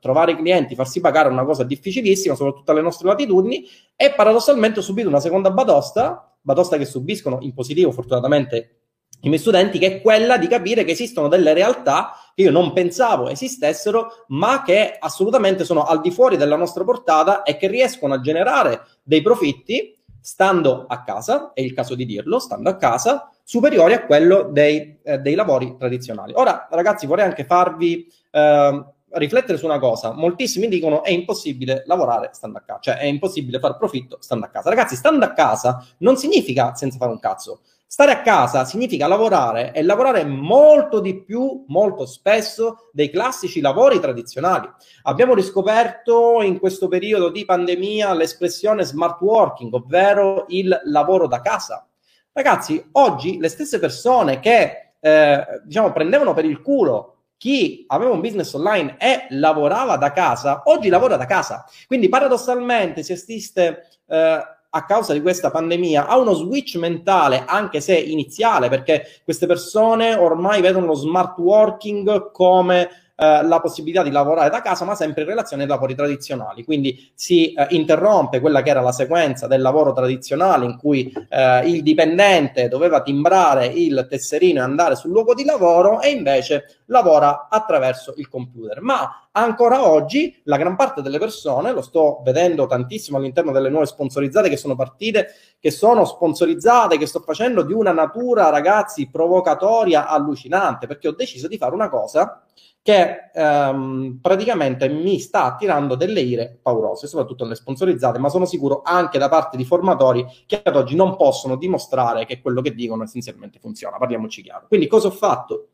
trovare 0.00 0.36
clienti, 0.36 0.76
farsi 0.76 1.00
pagare 1.00 1.28
è 1.28 1.32
una 1.32 1.44
cosa 1.44 1.64
difficilissima, 1.64 2.36
soprattutto 2.36 2.70
alle 2.70 2.82
nostre 2.82 3.08
latitudini, 3.08 3.66
e 3.96 4.12
paradossalmente 4.12 4.78
ho 4.78 4.82
subito 4.82 5.08
una 5.08 5.18
seconda 5.18 5.50
batosta, 5.50 6.36
batosta 6.40 6.76
che 6.76 6.84
subiscono 6.84 7.38
in 7.40 7.52
positivo 7.52 7.90
fortunatamente 7.90 8.77
i 9.20 9.28
miei 9.28 9.40
studenti, 9.40 9.78
che 9.78 9.86
è 9.86 10.00
quella 10.00 10.36
di 10.38 10.46
capire 10.46 10.84
che 10.84 10.92
esistono 10.92 11.28
delle 11.28 11.52
realtà 11.52 12.12
che 12.34 12.42
io 12.42 12.50
non 12.50 12.72
pensavo 12.72 13.28
esistessero, 13.28 14.24
ma 14.28 14.62
che 14.62 14.96
assolutamente 14.98 15.64
sono 15.64 15.84
al 15.84 16.00
di 16.00 16.10
fuori 16.10 16.36
della 16.36 16.56
nostra 16.56 16.84
portata 16.84 17.42
e 17.42 17.56
che 17.56 17.66
riescono 17.66 18.14
a 18.14 18.20
generare 18.20 18.82
dei 19.02 19.22
profitti 19.22 19.96
stando 20.20 20.84
a 20.86 21.02
casa, 21.02 21.52
è 21.52 21.60
il 21.60 21.72
caso 21.72 21.94
di 21.94 22.04
dirlo, 22.04 22.38
stando 22.38 22.68
a 22.68 22.76
casa, 22.76 23.30
superiori 23.42 23.94
a 23.94 24.04
quello 24.04 24.42
dei, 24.50 24.98
eh, 25.02 25.18
dei 25.18 25.34
lavori 25.34 25.74
tradizionali. 25.78 26.32
Ora, 26.36 26.68
ragazzi, 26.70 27.06
vorrei 27.06 27.24
anche 27.24 27.44
farvi 27.44 28.06
eh, 28.30 28.84
riflettere 29.10 29.58
su 29.58 29.64
una 29.64 29.78
cosa. 29.78 30.12
Moltissimi 30.12 30.68
dicono 30.68 31.02
è 31.02 31.10
impossibile 31.10 31.82
lavorare 31.86 32.30
stando 32.32 32.58
a 32.58 32.60
casa, 32.60 32.80
cioè 32.80 32.98
è 32.98 33.04
impossibile 33.04 33.58
fare 33.58 33.76
profitto 33.76 34.18
stando 34.20 34.44
a 34.44 34.48
casa. 34.48 34.68
Ragazzi, 34.68 34.96
stando 34.96 35.24
a 35.24 35.32
casa 35.32 35.84
non 35.98 36.16
significa 36.16 36.74
senza 36.74 36.98
fare 36.98 37.10
un 37.10 37.18
cazzo. 37.18 37.60
Stare 37.90 38.12
a 38.12 38.20
casa 38.20 38.66
significa 38.66 39.06
lavorare 39.06 39.72
e 39.72 39.82
lavorare 39.82 40.22
molto 40.22 41.00
di 41.00 41.22
più, 41.24 41.64
molto 41.68 42.04
spesso, 42.04 42.90
dei 42.92 43.08
classici 43.08 43.62
lavori 43.62 43.98
tradizionali. 43.98 44.68
Abbiamo 45.04 45.32
riscoperto 45.32 46.42
in 46.42 46.58
questo 46.58 46.88
periodo 46.88 47.30
di 47.30 47.46
pandemia 47.46 48.12
l'espressione 48.12 48.84
smart 48.84 49.22
working, 49.22 49.72
ovvero 49.72 50.44
il 50.48 50.78
lavoro 50.84 51.26
da 51.26 51.40
casa. 51.40 51.88
Ragazzi, 52.30 52.90
oggi 52.92 53.38
le 53.38 53.48
stesse 53.48 53.78
persone 53.78 54.38
che 54.38 54.92
eh, 55.00 55.46
diciamo 55.64 55.90
prendevano 55.90 56.34
per 56.34 56.44
il 56.44 56.60
culo 56.60 57.14
chi 57.38 57.84
aveva 57.86 58.12
un 58.12 58.20
business 58.20 58.52
online 58.52 58.96
e 58.98 59.28
lavorava 59.30 59.96
da 59.96 60.12
casa, 60.12 60.60
oggi 60.66 60.90
lavora 60.90 61.16
da 61.16 61.24
casa. 61.24 61.64
Quindi 61.86 62.10
paradossalmente 62.10 63.02
si 63.02 63.12
assiste 63.12 63.88
eh, 64.06 64.40
a 64.70 64.84
causa 64.84 65.12
di 65.12 65.22
questa 65.22 65.50
pandemia 65.50 66.06
a 66.06 66.18
uno 66.18 66.34
switch 66.34 66.76
mentale, 66.76 67.44
anche 67.46 67.80
se 67.80 67.96
iniziale, 67.96 68.68
perché 68.68 69.20
queste 69.24 69.46
persone 69.46 70.14
ormai 70.14 70.60
vedono 70.60 70.86
lo 70.86 70.94
smart 70.94 71.38
working 71.38 72.30
come 72.30 72.88
eh, 73.20 73.42
la 73.42 73.58
possibilità 73.58 74.04
di 74.04 74.12
lavorare 74.12 74.48
da 74.48 74.60
casa, 74.60 74.84
ma 74.84 74.94
sempre 74.94 75.22
in 75.22 75.28
relazione 75.28 75.64
ai 75.64 75.68
lavori 75.68 75.96
tradizionali. 75.96 76.62
Quindi 76.62 77.10
si 77.14 77.52
eh, 77.52 77.66
interrompe 77.70 78.38
quella 78.38 78.62
che 78.62 78.70
era 78.70 78.80
la 78.80 78.92
sequenza 78.92 79.48
del 79.48 79.60
lavoro 79.60 79.92
tradizionale 79.92 80.64
in 80.64 80.76
cui 80.76 81.12
eh, 81.28 81.68
il 81.68 81.82
dipendente 81.82 82.68
doveva 82.68 83.02
timbrare 83.02 83.66
il 83.66 84.06
tesserino 84.08 84.60
e 84.60 84.62
andare 84.62 84.94
sul 84.94 85.10
luogo 85.10 85.34
di 85.34 85.44
lavoro 85.44 86.00
e 86.00 86.10
invece 86.10 86.82
lavora 86.86 87.48
attraverso 87.50 88.14
il 88.18 88.28
computer. 88.28 88.80
Ma 88.82 89.28
ancora 89.32 89.84
oggi 89.88 90.40
la 90.44 90.56
gran 90.56 90.76
parte 90.76 91.02
delle 91.02 91.18
persone, 91.18 91.72
lo 91.72 91.82
sto 91.82 92.20
vedendo 92.22 92.66
tantissimo 92.68 93.16
all'interno 93.16 93.50
delle 93.50 93.68
nuove 93.68 93.86
sponsorizzate 93.86 94.48
che 94.48 94.56
sono 94.56 94.76
partite, 94.76 95.34
che 95.58 95.72
sono 95.72 96.04
sponsorizzate, 96.04 96.98
che 96.98 97.06
sto 97.06 97.18
facendo 97.18 97.62
di 97.62 97.72
una 97.72 97.90
natura, 97.90 98.48
ragazzi, 98.48 99.08
provocatoria, 99.10 100.06
allucinante, 100.06 100.86
perché 100.86 101.08
ho 101.08 101.14
deciso 101.16 101.48
di 101.48 101.56
fare 101.56 101.74
una 101.74 101.88
cosa 101.88 102.44
che 102.82 103.30
ehm, 103.34 104.18
praticamente 104.22 104.88
mi 104.88 105.18
sta 105.18 105.44
attirando 105.44 105.94
delle 105.94 106.20
ire 106.20 106.58
paurose, 106.62 107.06
soprattutto 107.06 107.44
nelle 107.44 107.56
sponsorizzate, 107.56 108.18
ma 108.18 108.28
sono 108.28 108.46
sicuro 108.46 108.80
anche 108.82 109.18
da 109.18 109.28
parte 109.28 109.56
di 109.56 109.64
formatori 109.64 110.24
che 110.46 110.62
ad 110.62 110.76
oggi 110.76 110.96
non 110.96 111.16
possono 111.16 111.56
dimostrare 111.56 112.24
che 112.24 112.40
quello 112.40 112.62
che 112.62 112.74
dicono 112.74 113.02
essenzialmente 113.02 113.58
funziona. 113.58 113.98
Parliamoci 113.98 114.42
chiaro. 114.42 114.66
Quindi 114.68 114.86
cosa 114.86 115.08
ho 115.08 115.12
fatto? 115.12 115.68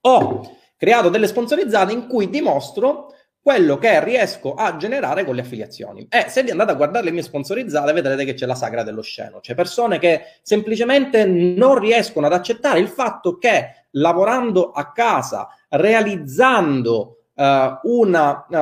Ho 0.00 0.56
creato 0.76 1.08
delle 1.08 1.26
sponsorizzate 1.26 1.92
in 1.92 2.06
cui 2.06 2.28
dimostro 2.30 3.12
quello 3.40 3.78
che 3.78 4.04
riesco 4.04 4.52
a 4.54 4.76
generare 4.76 5.24
con 5.24 5.34
le 5.34 5.40
affiliazioni. 5.40 6.06
E 6.10 6.26
se 6.28 6.42
vi 6.42 6.50
andate 6.50 6.72
a 6.72 6.74
guardare 6.74 7.06
le 7.06 7.12
mie 7.12 7.22
sponsorizzate, 7.22 7.92
vedrete 7.92 8.24
che 8.24 8.34
c'è 8.34 8.44
la 8.44 8.54
sagra 8.54 8.82
dello 8.82 9.00
sceno, 9.00 9.40
cioè 9.40 9.56
persone 9.56 9.98
che 9.98 10.20
semplicemente 10.42 11.24
non 11.24 11.78
riescono 11.78 12.26
ad 12.26 12.34
accettare 12.34 12.78
il 12.78 12.88
fatto 12.88 13.38
che 13.38 13.86
lavorando 13.98 14.70
a 14.70 14.92
casa, 14.92 15.48
realizzando 15.68 17.18
uh, 17.34 17.44
una 17.82 18.46
uh, 18.48 18.56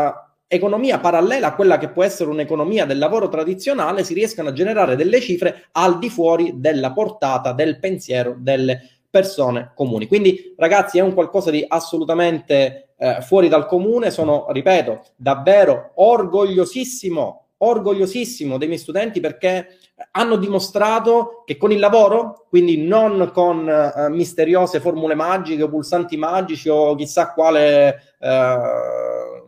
economia 0.48 0.98
parallela 0.98 1.48
a 1.48 1.54
quella 1.54 1.78
che 1.78 1.90
può 1.90 2.04
essere 2.04 2.30
un'economia 2.30 2.84
del 2.84 2.98
lavoro 2.98 3.28
tradizionale, 3.28 4.04
si 4.04 4.14
riescano 4.14 4.50
a 4.50 4.52
generare 4.52 4.96
delle 4.96 5.20
cifre 5.20 5.68
al 5.72 5.98
di 5.98 6.08
fuori 6.10 6.54
della 6.56 6.92
portata 6.92 7.52
del 7.52 7.78
pensiero 7.78 8.36
delle 8.38 9.00
persone 9.10 9.72
comuni. 9.74 10.06
Quindi, 10.06 10.54
ragazzi, 10.56 10.98
è 10.98 11.02
un 11.02 11.14
qualcosa 11.14 11.50
di 11.50 11.64
assolutamente 11.66 12.90
eh, 12.98 13.18
fuori 13.22 13.48
dal 13.48 13.66
comune. 13.66 14.10
Sono, 14.10 14.46
ripeto, 14.50 15.04
davvero 15.16 15.92
orgogliosissimo 15.94 17.40
orgogliosissimo 17.58 18.58
dei 18.58 18.68
miei 18.68 18.78
studenti 18.78 19.20
perché 19.20 19.78
hanno 20.12 20.36
dimostrato 20.36 21.42
che 21.44 21.56
con 21.56 21.72
il 21.72 21.78
lavoro, 21.78 22.46
quindi 22.48 22.86
non 22.86 23.30
con 23.32 23.66
uh, 23.66 24.12
misteriose 24.12 24.80
formule 24.80 25.14
magiche 25.14 25.62
o 25.62 25.68
pulsanti 25.68 26.16
magici 26.16 26.68
o 26.68 26.94
chissà 26.94 27.32
quale 27.32 28.16
uh, 28.20 29.44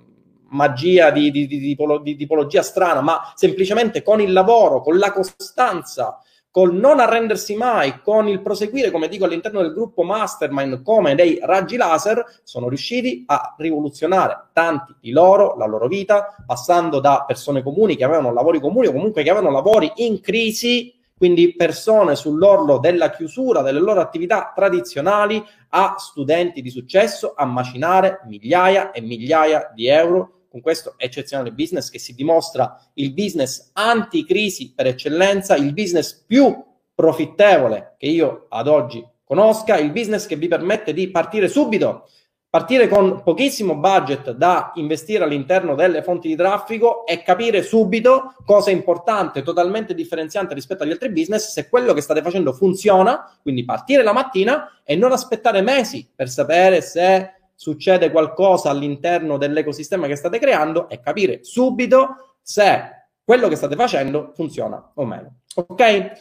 magia 0.50 1.10
di, 1.10 1.30
di, 1.30 1.46
di, 1.46 1.76
di, 2.02 2.16
tipologia 2.16 2.62
strana, 2.62 3.00
ma 3.02 3.32
semplicemente 3.34 4.02
con 4.02 4.20
il 4.20 4.32
lavoro, 4.32 4.80
con 4.80 4.96
la 4.96 5.12
costanza, 5.12 6.18
col 6.58 6.74
non 6.74 6.98
arrendersi 6.98 7.54
mai, 7.54 8.00
con 8.02 8.26
il 8.26 8.42
proseguire, 8.42 8.90
come 8.90 9.06
dico 9.06 9.24
all'interno 9.24 9.62
del 9.62 9.72
gruppo 9.72 10.02
Mastermind, 10.02 10.82
come 10.82 11.14
dei 11.14 11.38
raggi 11.40 11.76
laser, 11.76 12.40
sono 12.42 12.68
riusciti 12.68 13.22
a 13.28 13.54
rivoluzionare 13.56 14.46
tanti 14.52 14.92
di 15.00 15.12
loro, 15.12 15.54
la 15.56 15.66
loro 15.66 15.86
vita, 15.86 16.34
passando 16.44 16.98
da 16.98 17.22
persone 17.24 17.62
comuni 17.62 17.94
che 17.94 18.02
avevano 18.02 18.32
lavori 18.32 18.58
comuni 18.58 18.88
o 18.88 18.92
comunque 18.92 19.22
che 19.22 19.30
avevano 19.30 19.52
lavori 19.52 19.92
in 19.98 20.20
crisi 20.20 20.92
quindi 21.16 21.54
persone 21.54 22.16
sull'orlo 22.16 22.78
della 22.78 23.10
chiusura 23.10 23.62
delle 23.62 23.80
loro 23.80 24.00
attività 24.00 24.52
tradizionali 24.52 25.44
a 25.70 25.94
studenti 25.96 26.60
di 26.60 26.70
successo 26.70 27.34
a 27.36 27.44
macinare 27.44 28.20
migliaia 28.26 28.90
e 28.90 29.00
migliaia 29.00 29.70
di 29.74 29.86
euro 29.86 30.37
con 30.58 30.60
questo 30.60 30.94
eccezionale 30.96 31.52
business 31.52 31.88
che 31.88 31.98
si 31.98 32.14
dimostra 32.14 32.80
il 32.94 33.12
business 33.12 33.70
anticrisi 33.74 34.72
per 34.74 34.86
eccellenza, 34.86 35.56
il 35.56 35.72
business 35.72 36.24
più 36.26 36.64
profittevole 36.94 37.94
che 37.96 38.06
io 38.06 38.46
ad 38.48 38.66
oggi 38.66 39.04
conosca, 39.24 39.76
il 39.76 39.92
business 39.92 40.26
che 40.26 40.36
vi 40.36 40.48
permette 40.48 40.92
di 40.92 41.10
partire 41.10 41.48
subito, 41.48 42.08
partire 42.50 42.88
con 42.88 43.22
pochissimo 43.22 43.76
budget 43.76 44.32
da 44.32 44.72
investire 44.76 45.22
all'interno 45.22 45.74
delle 45.74 46.02
fonti 46.02 46.28
di 46.28 46.34
traffico 46.34 47.06
e 47.06 47.22
capire 47.22 47.62
subito 47.62 48.34
cosa 48.44 48.70
è 48.70 48.72
importante, 48.72 49.42
totalmente 49.42 49.94
differenziante 49.94 50.54
rispetto 50.54 50.82
agli 50.82 50.90
altri 50.90 51.10
business, 51.10 51.50
se 51.50 51.68
quello 51.68 51.92
che 51.92 52.00
state 52.00 52.22
facendo 52.22 52.52
funziona, 52.52 53.38
quindi 53.42 53.64
partire 53.64 54.02
la 54.02 54.12
mattina 54.12 54.80
e 54.82 54.96
non 54.96 55.12
aspettare 55.12 55.60
mesi 55.60 56.08
per 56.12 56.28
sapere 56.28 56.80
se 56.80 57.34
succede 57.58 58.12
qualcosa 58.12 58.70
all'interno 58.70 59.36
dell'ecosistema 59.36 60.06
che 60.06 60.14
state 60.14 60.38
creando 60.38 60.88
e 60.88 61.00
capire 61.00 61.42
subito 61.42 62.36
se 62.40 63.06
quello 63.24 63.48
che 63.48 63.56
state 63.56 63.74
facendo 63.74 64.30
funziona 64.36 64.92
o 64.94 65.04
meno. 65.04 65.40
Ok? 65.56 66.12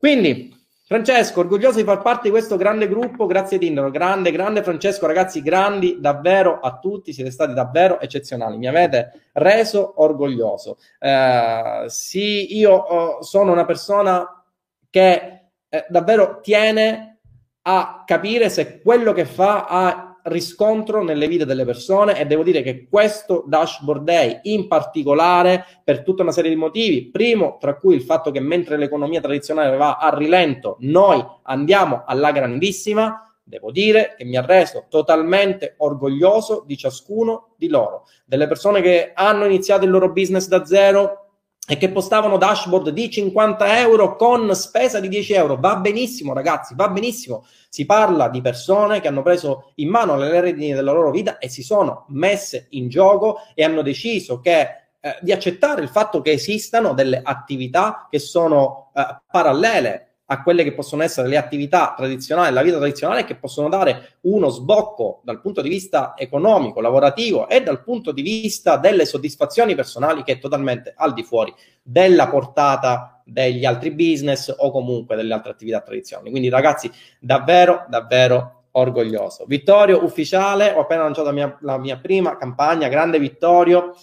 Quindi, 0.00 0.52
Francesco, 0.84 1.38
orgoglioso 1.38 1.78
di 1.78 1.84
far 1.84 2.02
parte 2.02 2.22
di 2.24 2.30
questo 2.30 2.56
grande 2.56 2.88
gruppo, 2.88 3.26
grazie 3.26 3.56
Tinder, 3.56 3.88
grande, 3.92 4.32
grande 4.32 4.64
Francesco, 4.64 5.06
ragazzi, 5.06 5.42
grandi 5.42 6.00
davvero 6.00 6.58
a 6.58 6.80
tutti, 6.80 7.12
siete 7.12 7.30
stati 7.30 7.54
davvero 7.54 8.00
eccezionali, 8.00 8.56
mi 8.56 8.66
avete 8.66 9.28
reso 9.34 10.02
orgoglioso. 10.02 10.78
Eh, 10.98 11.84
sì, 11.86 12.56
io 12.56 12.72
oh, 12.72 13.22
sono 13.22 13.52
una 13.52 13.64
persona 13.64 14.44
che 14.90 15.50
eh, 15.68 15.86
davvero 15.88 16.40
tiene 16.40 17.20
a 17.62 18.02
capire 18.04 18.50
se 18.50 18.80
quello 18.80 19.12
che 19.12 19.24
fa 19.24 19.66
ha 19.66 20.09
riscontro 20.24 21.02
nelle 21.02 21.28
vite 21.28 21.44
delle 21.44 21.64
persone 21.64 22.18
e 22.18 22.26
devo 22.26 22.42
dire 22.42 22.62
che 22.62 22.86
questo 22.88 23.44
dashboard 23.46 24.04
day 24.04 24.40
in 24.44 24.68
particolare 24.68 25.64
per 25.82 26.02
tutta 26.02 26.22
una 26.22 26.32
serie 26.32 26.50
di 26.50 26.56
motivi, 26.56 27.10
primo 27.10 27.56
tra 27.58 27.76
cui 27.76 27.94
il 27.94 28.02
fatto 28.02 28.30
che 28.30 28.40
mentre 28.40 28.76
l'economia 28.76 29.20
tradizionale 29.20 29.76
va 29.76 29.96
a 29.96 30.14
rilento, 30.14 30.76
noi 30.80 31.24
andiamo 31.42 32.04
alla 32.06 32.32
grandissima, 32.32 33.32
devo 33.42 33.70
dire 33.70 34.14
che 34.16 34.24
mi 34.24 34.36
ha 34.36 34.44
reso 34.44 34.86
totalmente 34.88 35.74
orgoglioso 35.78 36.62
di 36.66 36.76
ciascuno 36.76 37.54
di 37.56 37.68
loro, 37.68 38.06
delle 38.24 38.46
persone 38.46 38.80
che 38.80 39.12
hanno 39.14 39.44
iniziato 39.44 39.84
il 39.84 39.90
loro 39.90 40.12
business 40.12 40.46
da 40.46 40.64
zero 40.64 41.29
e 41.70 41.76
che 41.76 41.88
postavano 41.88 42.36
dashboard 42.36 42.88
di 42.88 43.08
50 43.08 43.78
euro 43.78 44.16
con 44.16 44.52
spesa 44.56 44.98
di 44.98 45.06
10 45.06 45.32
euro. 45.34 45.56
Va 45.56 45.76
benissimo, 45.76 46.32
ragazzi, 46.32 46.74
va 46.74 46.88
benissimo. 46.88 47.46
Si 47.68 47.86
parla 47.86 48.28
di 48.28 48.40
persone 48.40 49.00
che 49.00 49.06
hanno 49.06 49.22
preso 49.22 49.70
in 49.76 49.88
mano 49.88 50.16
le 50.16 50.40
redini 50.40 50.72
della 50.72 50.90
loro 50.90 51.12
vita 51.12 51.38
e 51.38 51.48
si 51.48 51.62
sono 51.62 52.06
messe 52.08 52.66
in 52.70 52.88
gioco 52.88 53.38
e 53.54 53.62
hanno 53.62 53.82
deciso 53.82 54.40
che, 54.40 54.60
eh, 54.98 55.16
di 55.20 55.30
accettare 55.30 55.80
il 55.80 55.88
fatto 55.88 56.20
che 56.22 56.32
esistano 56.32 56.92
delle 56.92 57.20
attività 57.22 58.08
che 58.10 58.18
sono 58.18 58.90
eh, 58.92 59.20
parallele 59.30 60.09
a 60.32 60.42
quelle 60.42 60.62
che 60.62 60.74
possono 60.74 61.02
essere 61.02 61.26
le 61.26 61.36
attività 61.36 61.92
tradizionali, 61.96 62.54
la 62.54 62.62
vita 62.62 62.76
tradizionale, 62.76 63.24
che 63.24 63.34
possono 63.34 63.68
dare 63.68 64.18
uno 64.22 64.48
sbocco 64.48 65.20
dal 65.24 65.40
punto 65.40 65.60
di 65.60 65.68
vista 65.68 66.14
economico, 66.16 66.80
lavorativo 66.80 67.48
e 67.48 67.62
dal 67.62 67.82
punto 67.82 68.12
di 68.12 68.22
vista 68.22 68.76
delle 68.76 69.06
soddisfazioni 69.06 69.74
personali 69.74 70.22
che 70.22 70.34
è 70.34 70.38
totalmente 70.38 70.94
al 70.96 71.12
di 71.14 71.24
fuori 71.24 71.52
della 71.82 72.28
portata 72.28 73.20
degli 73.24 73.64
altri 73.64 73.90
business 73.90 74.54
o 74.56 74.70
comunque 74.70 75.16
delle 75.16 75.34
altre 75.34 75.50
attività 75.50 75.80
tradizionali. 75.80 76.30
Quindi 76.30 76.48
ragazzi, 76.48 76.88
davvero, 77.18 77.86
davvero 77.88 78.66
orgoglioso. 78.72 79.46
Vittorio 79.48 80.04
ufficiale, 80.04 80.70
ho 80.70 80.82
appena 80.82 81.02
lanciato 81.02 81.26
la 81.26 81.34
mia, 81.34 81.58
la 81.62 81.76
mia 81.76 81.96
prima 81.96 82.36
campagna, 82.36 82.86
grande 82.86 83.18
Vittorio. 83.18 83.94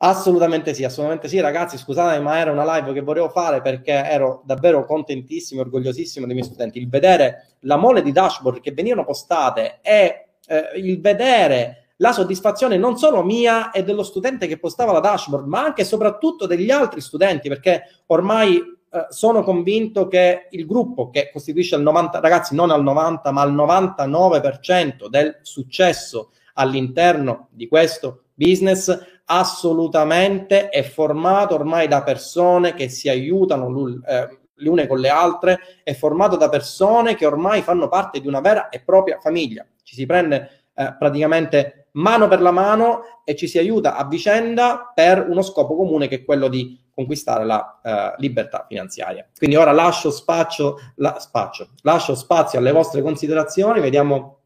Assolutamente 0.00 0.74
sì, 0.74 0.84
assolutamente 0.84 1.28
sì, 1.28 1.40
ragazzi. 1.40 1.76
Scusate, 1.76 2.20
ma 2.20 2.38
era 2.38 2.52
una 2.52 2.76
live 2.76 2.92
che 2.92 3.00
volevo 3.00 3.28
fare 3.28 3.60
perché 3.60 3.92
ero 3.92 4.42
davvero 4.44 4.84
contentissimo, 4.84 5.60
orgogliosissimo 5.60 6.24
dei 6.24 6.34
miei 6.34 6.46
studenti. 6.46 6.78
Il 6.78 6.88
vedere 6.88 7.56
la 7.60 7.76
mole 7.76 8.02
di 8.02 8.12
dashboard 8.12 8.60
che 8.60 8.70
venivano 8.70 9.04
postate 9.04 9.80
e 9.82 10.28
eh, 10.46 10.70
il 10.76 11.00
vedere 11.00 11.88
la 11.96 12.12
soddisfazione 12.12 12.76
non 12.76 12.96
solo 12.96 13.24
mia 13.24 13.72
e 13.72 13.82
dello 13.82 14.04
studente 14.04 14.46
che 14.46 14.58
postava 14.58 14.92
la 14.92 15.00
dashboard, 15.00 15.46
ma 15.48 15.64
anche 15.64 15.82
e 15.82 15.84
soprattutto 15.84 16.46
degli 16.46 16.70
altri 16.70 17.00
studenti, 17.00 17.48
perché 17.48 17.82
ormai 18.06 18.58
eh, 18.58 19.06
sono 19.08 19.42
convinto 19.42 20.06
che 20.06 20.46
il 20.50 20.64
gruppo 20.64 21.10
che 21.10 21.30
costituisce 21.32 21.74
il 21.74 21.82
90, 21.82 22.20
ragazzi, 22.20 22.54
non 22.54 22.70
al 22.70 22.84
90, 22.84 23.32
ma 23.32 23.42
al 23.42 23.52
99% 23.52 25.08
del 25.08 25.40
successo 25.42 26.30
all'interno 26.54 27.48
di 27.50 27.66
questo 27.66 28.22
business 28.34 28.96
assolutamente 29.30 30.68
è 30.68 30.82
formato 30.82 31.54
ormai 31.54 31.86
da 31.86 32.02
persone 32.02 32.74
che 32.74 32.88
si 32.88 33.08
aiutano 33.08 33.68
eh, 34.06 34.38
le 34.54 34.68
une 34.68 34.86
con 34.86 34.98
le 34.98 35.08
altre, 35.08 35.58
è 35.82 35.94
formato 35.94 36.36
da 36.36 36.48
persone 36.48 37.14
che 37.14 37.26
ormai 37.26 37.62
fanno 37.62 37.88
parte 37.88 38.20
di 38.20 38.26
una 38.26 38.40
vera 38.40 38.68
e 38.68 38.80
propria 38.80 39.18
famiglia. 39.20 39.66
Ci 39.82 39.94
si 39.94 40.06
prende 40.06 40.64
eh, 40.74 40.94
praticamente 40.98 41.88
mano 41.92 42.28
per 42.28 42.40
la 42.40 42.50
mano 42.50 43.22
e 43.24 43.36
ci 43.36 43.46
si 43.46 43.58
aiuta 43.58 43.96
a 43.96 44.06
vicenda 44.06 44.92
per 44.94 45.28
uno 45.28 45.42
scopo 45.42 45.76
comune 45.76 46.08
che 46.08 46.16
è 46.16 46.24
quello 46.24 46.48
di 46.48 46.86
conquistare 46.94 47.44
la 47.44 47.80
eh, 47.82 48.14
libertà 48.18 48.64
finanziaria. 48.66 49.28
Quindi 49.36 49.56
ora 49.56 49.72
lascio 49.72 50.10
spazio, 50.10 50.76
la, 50.96 51.18
spazio, 51.20 51.70
lascio 51.82 52.14
spazio 52.14 52.58
alle 52.58 52.72
vostre 52.72 53.02
considerazioni, 53.02 53.80
vediamo 53.80 54.40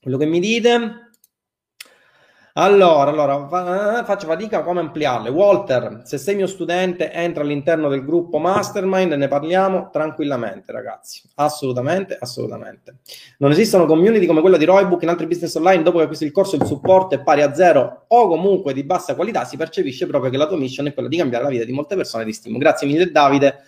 quello 0.00 0.18
che 0.18 0.26
mi 0.26 0.38
dite. 0.38 1.03
Allora, 2.56 3.10
allora, 3.10 4.04
faccio 4.04 4.28
fatica 4.28 4.58
a 4.58 4.62
come 4.62 4.78
ampliarle. 4.78 5.28
Walter, 5.28 6.02
se 6.04 6.18
sei 6.18 6.36
mio 6.36 6.46
studente, 6.46 7.10
entra 7.10 7.42
all'interno 7.42 7.88
del 7.88 8.04
gruppo 8.04 8.38
Mastermind 8.38 9.10
e 9.10 9.16
ne 9.16 9.26
parliamo 9.26 9.90
tranquillamente, 9.90 10.70
ragazzi. 10.70 11.22
Assolutamente, 11.34 12.16
assolutamente. 12.16 12.98
Non 13.38 13.50
esistono 13.50 13.86
community 13.86 14.24
come 14.26 14.40
quella 14.40 14.56
di 14.56 14.66
Roybook 14.66 15.02
in 15.02 15.08
altri 15.08 15.26
business 15.26 15.56
online. 15.56 15.82
Dopo 15.82 15.96
che 15.96 16.04
acquisti 16.04 16.26
il 16.26 16.30
corso, 16.30 16.54
il 16.54 16.64
supporto 16.64 17.16
è 17.16 17.22
pari 17.24 17.42
a 17.42 17.52
zero 17.52 18.04
o 18.06 18.28
comunque 18.28 18.72
di 18.72 18.84
bassa 18.84 19.16
qualità. 19.16 19.44
Si 19.44 19.56
percepisce 19.56 20.06
proprio 20.06 20.30
che 20.30 20.36
la 20.36 20.46
tua 20.46 20.56
mission 20.56 20.86
è 20.86 20.94
quella 20.94 21.08
di 21.08 21.16
cambiare 21.16 21.42
la 21.42 21.50
vita 21.50 21.64
di 21.64 21.72
molte 21.72 21.96
persone 21.96 22.24
di 22.24 22.32
stimo. 22.32 22.58
Grazie 22.58 22.86
mille, 22.86 23.10
Davide. 23.10 23.64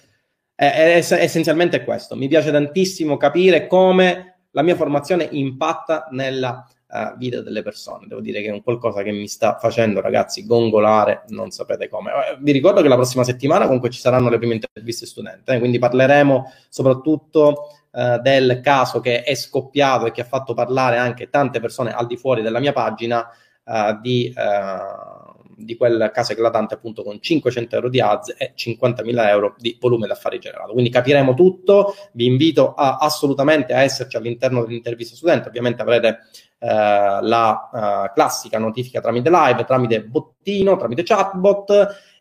È, 0.55 0.64
è, 0.64 1.05
è, 1.05 1.22
essenzialmente 1.25 1.83
questo. 1.83 2.14
Mi 2.14 2.29
piace 2.29 2.53
tantissimo 2.53 3.16
capire 3.16 3.66
come 3.66 4.42
la 4.53 4.62
mia 4.62 4.77
formazione 4.77 5.27
impatta 5.33 6.07
nella 6.12 6.64
uh, 6.88 7.16
vita 7.16 7.40
delle 7.40 7.62
persone. 7.62 8.07
Devo 8.07 8.20
dire 8.20 8.42
che 8.42 8.49
è 8.49 8.53
un 8.53 8.62
qualcosa 8.62 9.03
che 9.03 9.12
mi 9.12 9.29
sta 9.29 9.59
facendo, 9.59 10.01
ragazzi, 10.01 10.46
gongolare, 10.46 11.25
non 11.29 11.51
sapete 11.51 11.88
come. 11.88 12.11
Eh, 12.11 12.37
vi 12.40 12.53
ricordo 12.53 12.83
che 12.83 12.88
la 12.88 12.94
prossima 12.94 13.25
settimana 13.25 13.64
comunque 13.64 13.90
ci 13.90 14.01
saranno 14.01 14.29
le 14.29 14.38
prime 14.38 14.55
interviste 14.55 15.07
studenti, 15.07 15.51
eh, 15.51 15.59
quindi 15.59 15.79
parleremo 15.79 16.53
soprattutto 16.68 17.68
uh, 17.90 18.20
del 18.20 18.61
caso 18.62 19.01
che 19.01 19.22
è 19.22 19.35
scoppiato 19.35 20.07
e 20.07 20.12
che 20.12 20.20
ha 20.20 20.25
fatto 20.25 20.55
parlare 20.55 20.96
anche 20.96 21.29
tante 21.31 21.61
persone 21.61 21.92
al 21.92 22.07
di 22.07 22.16
fuori 22.16 22.42
della 22.42 22.61
mia 22.61 22.72
pagina 22.72 23.29
uh, 23.64 24.01
di 24.01 24.33
di 25.57 25.75
quel 25.77 26.11
caso 26.12 26.33
eclatante 26.33 26.75
appunto 26.75 27.03
con 27.03 27.20
500 27.20 27.75
euro 27.75 27.88
di 27.88 28.01
ads 28.01 28.35
e 28.37 28.53
50.000 28.55 29.29
euro 29.29 29.55
di 29.59 29.77
volume 29.81 30.07
d'affari 30.07 30.38
generato. 30.38 30.72
Quindi 30.72 30.90
capiremo 30.90 31.35
tutto, 31.35 31.94
vi 32.12 32.27
invito 32.27 32.75
a, 32.75 32.99
assolutamente 32.99 33.72
a 33.72 33.83
esserci 33.83 34.16
all'interno 34.16 34.64
dell'intervista 34.64 35.16
studente, 35.16 35.49
ovviamente 35.49 35.81
avrete 35.81 36.18
eh, 36.59 36.69
la 36.69 37.71
eh, 38.07 38.12
classica 38.14 38.59
notifica 38.59 39.01
tramite 39.01 39.31
live, 39.31 39.64
tramite 39.64 40.05
bottino, 40.05 40.77
tramite 40.77 41.03
chatbot 41.03 41.71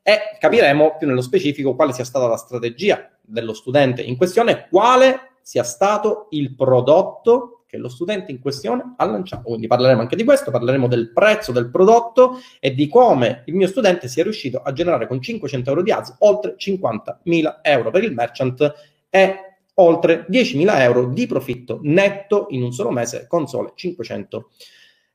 e 0.04 0.19
capiremo 0.39 0.98
più 0.98 1.08
nello 1.08 1.21
specifico 1.21 1.76
quale 1.76 1.93
sia 1.93 2.04
stata 2.04 2.28
la 2.28 2.38
strategia 2.38 3.10
dello 3.21 3.54
studente 3.54 4.02
in 4.02 4.17
questione, 4.17 4.67
quale 4.69 5.38
sia 5.41 5.63
stato 5.63 6.28
il 6.32 6.56
prodotto 6.56 7.63
che 7.65 7.78
lo 7.78 7.89
studente 7.89 8.32
in 8.32 8.39
questione 8.39 8.93
ha 8.98 9.06
lanciato. 9.06 9.43
Quindi 9.43 9.67
parleremo 9.67 10.02
anche 10.02 10.15
di 10.15 10.24
questo, 10.24 10.52
parleremo 10.52 10.88
del 10.88 11.12
prezzo 11.12 11.52
del 11.52 11.69
prodotto 11.69 12.39
e 12.60 12.74
di 12.74 12.88
come 12.88 13.43
il 13.45 13.56
mio 13.56 13.67
studente 13.67 14.08
sia 14.08 14.24
riuscito 14.24 14.62
a 14.62 14.71
generare 14.71 15.08
con 15.08 15.21
500 15.21 15.69
euro 15.69 15.82
di 15.82 15.91
ads 15.91 16.15
oltre 16.19 16.56
50.000 16.58 17.60
euro 17.62 17.91
per 17.91 18.04
il 18.04 18.13
merchant 18.13 18.74
e 19.10 19.55
oltre 19.76 20.26
10.000 20.30 20.80
euro 20.82 21.08
di 21.08 21.28
profitto 21.28 21.80
netto 21.84 22.48
in 22.50 22.64
un 22.64 22.72
solo 22.72 22.92
mese 22.92 23.28
con 23.28 23.48
sole 23.48 23.72
500 23.76 24.50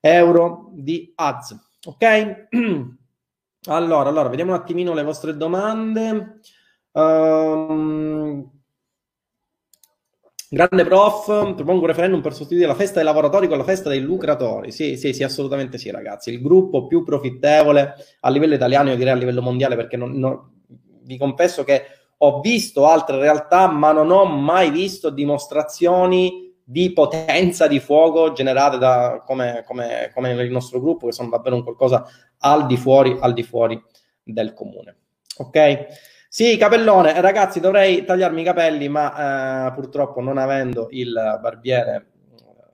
euro 0.00 0.70
di 0.72 1.12
ads. 1.14 1.58
Ok? 1.84 2.46
Allora, 3.66 4.08
allora, 4.08 4.30
vediamo 4.30 4.52
un 4.52 4.58
attimino 4.58 4.94
le 4.94 5.02
vostre 5.02 5.36
domande. 5.36 6.40
Um, 6.92 8.50
Grande 10.52 10.84
prof, 10.84 11.26
propongo 11.26 11.82
un 11.82 11.86
referendum 11.86 12.20
per 12.20 12.34
sostituire 12.34 12.66
la 12.66 12.74
festa 12.74 12.96
dei 12.96 13.04
lavoratori 13.04 13.46
con 13.46 13.56
la 13.56 13.62
festa 13.62 13.88
dei 13.88 14.00
lucratori. 14.00 14.72
Sì, 14.72 14.96
sì, 14.96 15.12
sì, 15.12 15.22
assolutamente 15.22 15.78
sì, 15.78 15.92
ragazzi. 15.92 16.32
Il 16.32 16.42
gruppo 16.42 16.88
più 16.88 17.04
profittevole 17.04 17.94
a 18.18 18.30
livello 18.30 18.54
italiano, 18.54 18.88
io 18.88 18.96
direi 18.96 19.12
a 19.12 19.16
livello 19.16 19.42
mondiale, 19.42 19.76
perché 19.76 19.96
non, 19.96 20.10
non, 20.18 20.62
vi 21.02 21.16
confesso 21.18 21.62
che 21.62 21.84
ho 22.22 22.40
visto 22.40 22.86
altre 22.86 23.18
realtà, 23.18 23.66
ma 23.66 23.92
non 23.92 24.10
ho 24.10 24.24
mai 24.24 24.70
visto 24.70 25.10
dimostrazioni 25.10 26.54
di 26.62 26.92
potenza 26.92 27.66
di 27.66 27.80
fuoco 27.80 28.32
generate 28.32 28.78
da, 28.78 29.22
come, 29.24 29.64
come, 29.66 30.10
come 30.14 30.34
nel 30.34 30.50
nostro 30.50 30.80
gruppo, 30.80 31.06
che 31.06 31.12
sono 31.12 31.30
davvero 31.30 31.56
un 31.56 31.64
qualcosa 31.64 32.06
al 32.38 32.66
di 32.66 32.76
fuori, 32.76 33.16
al 33.18 33.32
di 33.32 33.42
fuori 33.42 33.82
del 34.22 34.52
comune. 34.52 34.96
Ok? 35.38 35.86
Sì, 36.28 36.56
capellone, 36.56 37.20
ragazzi, 37.20 37.58
dovrei 37.58 38.04
tagliarmi 38.04 38.42
i 38.42 38.44
capelli, 38.44 38.88
ma 38.88 39.68
eh, 39.68 39.72
purtroppo 39.72 40.20
non 40.20 40.38
avendo 40.38 40.88
il 40.90 41.38
barbiere 41.40 42.06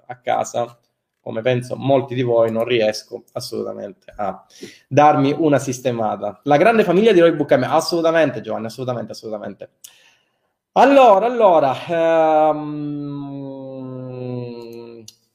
a 0.07 0.19
casa, 0.21 0.79
come 1.27 1.43
penso 1.43 1.75
molti 1.75 2.15
di 2.15 2.23
voi, 2.23 2.53
non 2.53 2.63
riesco 2.65 3.25
assolutamente 3.33 4.13
a 4.15 4.47
darmi 4.87 5.35
una 5.37 5.59
sistemata. 5.59 6.39
La 6.45 6.57
grande 6.57 6.85
famiglia 6.85 7.11
di 7.11 7.19
Roy 7.19 7.33
Book 7.33 7.51
assolutamente 7.51 8.41
Giovanni, 8.41 8.67
assolutamente, 8.67 9.11
assolutamente. 9.11 9.71
Allora, 10.75 11.27
allora, 11.27 11.75
ehm, 11.89 12.63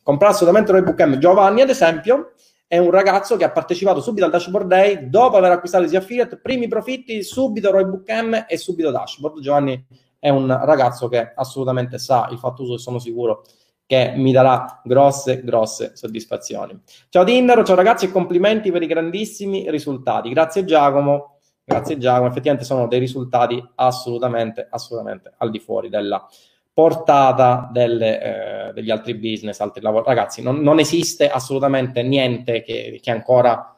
comprare 0.02 0.34
assolutamente 0.34 0.72
Roy 0.72 0.82
Book 0.84 1.18
Giovanni, 1.18 1.60
ad 1.60 1.70
esempio, 1.70 2.36
è 2.68 2.78
un 2.78 2.90
ragazzo 2.90 3.36
che 3.36 3.44
ha 3.44 3.52
partecipato 3.52 4.00
subito 4.00 4.24
al 4.24 4.32
Dashboard 4.32 4.68
Day 4.68 5.10
dopo 5.10 5.36
aver 5.36 5.52
acquistato 5.52 5.84
Easy 5.84 5.98
Affiliate, 5.98 6.38
primi 6.38 6.70
profitti, 6.70 7.22
subito 7.22 7.70
Roy 7.70 7.84
Book 7.84 8.08
e 8.48 8.58
subito 8.58 8.92
Dashboard. 8.92 9.42
Giovanni 9.42 9.86
è 10.18 10.30
un 10.30 10.48
ragazzo 10.48 11.10
che 11.10 11.34
assolutamente 11.36 11.98
sa 11.98 12.30
il 12.32 12.38
fatto 12.38 12.62
uso 12.62 12.78
sono 12.78 12.98
sicuro 12.98 13.44
che 13.92 14.14
mi 14.16 14.32
darà 14.32 14.80
grosse, 14.86 15.44
grosse 15.44 15.98
soddisfazioni. 15.98 16.80
Ciao 17.10 17.26
Tinder, 17.26 17.62
ciao 17.64 17.76
ragazzi 17.76 18.06
e 18.06 18.10
complimenti 18.10 18.72
per 18.72 18.82
i 18.82 18.88
grandissimi 18.88 19.70
risultati. 19.70 20.30
Grazie 20.30 20.64
Giacomo, 20.64 21.40
grazie 21.62 21.98
Giacomo, 21.98 22.30
effettivamente 22.30 22.64
sono 22.64 22.88
dei 22.88 23.00
risultati 23.00 23.62
assolutamente, 23.76 24.66
assolutamente 24.70 25.34
al 25.36 25.52
di 25.52 25.60
fuori 25.60 25.90
della 25.90 26.26
portata 26.72 27.70
delle, 27.70 28.70
eh, 28.70 28.72
degli 28.72 28.92
altri 28.92 29.16
business, 29.16 29.60
altri 29.60 29.82
lavori. 29.82 30.06
Ragazzi, 30.08 30.42
non, 30.42 30.62
non 30.62 30.80
esiste 30.80 31.30
assolutamente 31.30 32.02
niente 32.02 32.62
che, 32.62 32.98
che, 33.04 33.12
ancora 33.12 33.78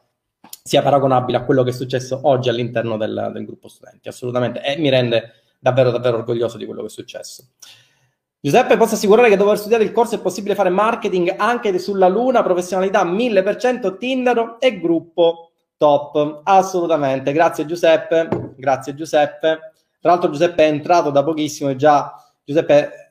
sia 0.62 0.80
paragonabile 0.80 1.38
a 1.38 1.44
quello 1.44 1.64
che 1.64 1.70
è 1.70 1.72
successo 1.72 2.20
oggi 2.22 2.48
all'interno 2.48 2.96
del, 2.96 3.30
del 3.32 3.44
gruppo 3.44 3.66
studenti, 3.66 4.06
assolutamente, 4.06 4.62
e 4.62 4.78
mi 4.78 4.90
rende 4.90 5.32
davvero, 5.58 5.90
davvero 5.90 6.18
orgoglioso 6.18 6.56
di 6.56 6.66
quello 6.66 6.82
che 6.82 6.86
è 6.86 6.90
successo. 6.90 7.48
Giuseppe, 8.44 8.76
posso 8.76 8.96
assicurare 8.96 9.30
che 9.30 9.36
dopo 9.36 9.48
aver 9.48 9.58
studiato 9.58 9.84
il 9.84 9.92
corso 9.92 10.16
è 10.16 10.20
possibile 10.20 10.54
fare 10.54 10.68
marketing 10.68 11.32
anche 11.38 11.78
sulla 11.78 12.08
Luna, 12.08 12.42
professionalità 12.42 13.02
1000%, 13.02 13.96
Tinder 13.96 14.56
e 14.58 14.78
gruppo 14.80 15.52
top. 15.78 16.42
Assolutamente. 16.44 17.32
Grazie 17.32 17.64
Giuseppe. 17.64 18.28
Grazie 18.58 18.94
Giuseppe. 18.94 19.72
Tra 19.98 20.10
l'altro 20.10 20.28
Giuseppe 20.28 20.62
è 20.62 20.68
entrato 20.68 21.08
da 21.08 21.24
pochissimo 21.24 21.70
e 21.70 21.76
già 21.76 22.14
Giuseppe, 22.44 23.03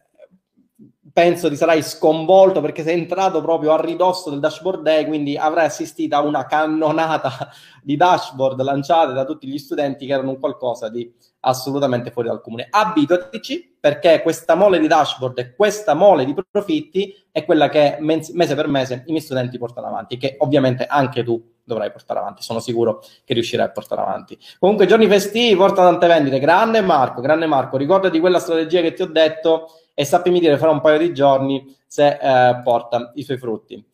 penso 1.14 1.48
ti 1.48 1.56
sarai 1.56 1.84
sconvolto 1.84 2.60
perché 2.60 2.82
sei 2.82 2.98
entrato 2.98 3.40
proprio 3.42 3.72
a 3.72 3.80
ridosso 3.80 4.32
del 4.32 4.40
dashboard 4.40 4.82
day, 4.82 5.06
quindi 5.06 5.38
avrai 5.38 5.68
assistito 5.68 6.16
a 6.16 6.22
una 6.22 6.48
cannonata 6.48 7.50
di 7.84 7.96
dashboard 7.96 8.60
lanciate 8.62 9.14
da 9.14 9.24
tutti 9.24 9.48
gli 9.48 9.60
studenti 9.60 10.08
che 10.08 10.14
erano 10.14 10.32
un 10.32 10.40
qualcosa 10.40 10.90
di 10.90 11.10
assolutamente 11.42 12.10
fuori 12.10 12.30
dal 12.30 12.42
comune. 12.42 12.68
Abituatici 12.68 13.76
perché 13.80 14.22
questa 14.24 14.56
mole 14.56 14.80
di 14.80 14.88
dashboard 14.88 15.38
e 15.38 15.56
questa 15.56 15.94
mole 15.94 16.26
di 16.26 16.34
profitti 16.50 17.16
è 17.32 17.46
quella 17.46 17.70
che 17.70 17.98
mese 18.00 18.56
per 18.56 18.68
mese 18.68 19.04
i 19.06 19.12
miei 19.12 19.22
studenti 19.22 19.58
portano 19.60 19.88
avanti, 19.88 20.18
che 20.18 20.36
ovviamente 20.40 20.86
anche 20.86 21.24
tu 21.24 21.52
dovrai 21.64 21.92
portare 21.92 22.20
avanti. 22.20 22.42
Sono 22.42 22.60
sicuro 22.60 23.04
che 23.24 23.34
riuscirai 23.34 23.68
a 23.68 23.72
portare 23.72 24.02
avanti. 24.02 24.38
Comunque, 24.58 24.86
giorni 24.86 25.08
festivi 25.08 25.56
portano 25.56 25.90
tante 25.90 26.08
vendite. 26.08 26.40
Grande 26.40 26.82
Marco, 26.82 27.22
grande 27.22 27.46
Marco, 27.46 27.78
ricordati 27.78 28.20
quella 28.20 28.40
strategia 28.40 28.82
che 28.82 28.94
ti 28.94 29.02
ho 29.02 29.08
detto 29.08 29.68
e 29.94 30.06
sappimi 30.06 30.40
dire 30.40 30.58
fra 30.58 30.70
un 30.70 30.82
paio 30.82 30.98
di 30.98 31.14
giorni 31.14 31.76
se 31.86 32.18
eh, 32.20 32.62
porta 32.64 33.12
i 33.16 33.24
suoi 33.24 33.38
frutti. 33.38 33.86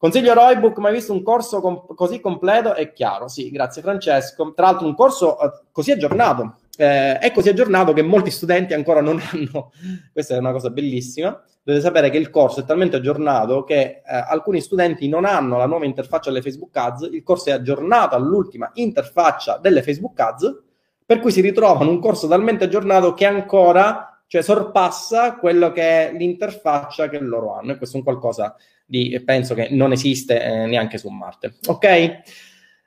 Consiglio 0.00 0.32
Roybook, 0.32 0.78
mai 0.78 0.94
visto 0.94 1.12
un 1.12 1.22
corso 1.22 1.60
com- 1.60 1.94
così 1.94 2.20
completo 2.20 2.74
e 2.74 2.94
chiaro? 2.94 3.28
Sì, 3.28 3.50
grazie 3.50 3.82
Francesco. 3.82 4.54
Tra 4.54 4.66
l'altro 4.66 4.86
un 4.86 4.94
corso 4.94 5.38
eh, 5.38 5.50
così 5.70 5.90
aggiornato. 5.90 6.56
Eh, 6.76 7.18
è 7.18 7.30
così 7.32 7.50
aggiornato 7.50 7.92
che 7.92 8.00
molti 8.00 8.30
studenti 8.30 8.72
ancora 8.72 9.02
non 9.02 9.20
hanno, 9.30 9.72
questa 10.10 10.36
è 10.36 10.38
una 10.38 10.52
cosa 10.52 10.70
bellissima, 10.70 11.38
dovete 11.62 11.84
sapere 11.84 12.08
che 12.08 12.16
il 12.16 12.30
corso 12.30 12.60
è 12.60 12.64
talmente 12.64 12.96
aggiornato 12.96 13.64
che 13.64 13.82
eh, 13.82 14.02
alcuni 14.04 14.62
studenti 14.62 15.06
non 15.06 15.26
hanno 15.26 15.58
la 15.58 15.66
nuova 15.66 15.84
interfaccia 15.84 16.30
delle 16.30 16.40
Facebook 16.40 16.74
Ads, 16.74 17.08
il 17.12 17.22
corso 17.22 17.50
è 17.50 17.52
aggiornato 17.52 18.14
all'ultima 18.14 18.70
interfaccia 18.74 19.58
delle 19.58 19.82
Facebook 19.82 20.18
Ads, 20.18 20.62
per 21.04 21.20
cui 21.20 21.32
si 21.32 21.42
ritrovano 21.42 21.90
un 21.90 21.98
corso 21.98 22.26
talmente 22.26 22.64
aggiornato 22.64 23.12
che 23.12 23.26
ancora 23.26 24.09
cioè, 24.30 24.42
sorpassa 24.42 25.34
quello 25.34 25.72
che 25.72 25.82
è 25.82 26.12
l'interfaccia 26.12 27.08
che 27.08 27.18
loro 27.18 27.52
hanno 27.56 27.72
e 27.72 27.76
questo 27.76 27.96
è 27.96 27.98
un 27.98 28.04
qualcosa 28.04 28.54
di, 28.86 29.20
penso 29.24 29.54
che 29.54 29.70
non 29.72 29.90
esiste 29.90 30.40
eh, 30.40 30.66
neanche 30.66 30.98
su 30.98 31.08
Marte. 31.08 31.56
Ok? 31.66 32.20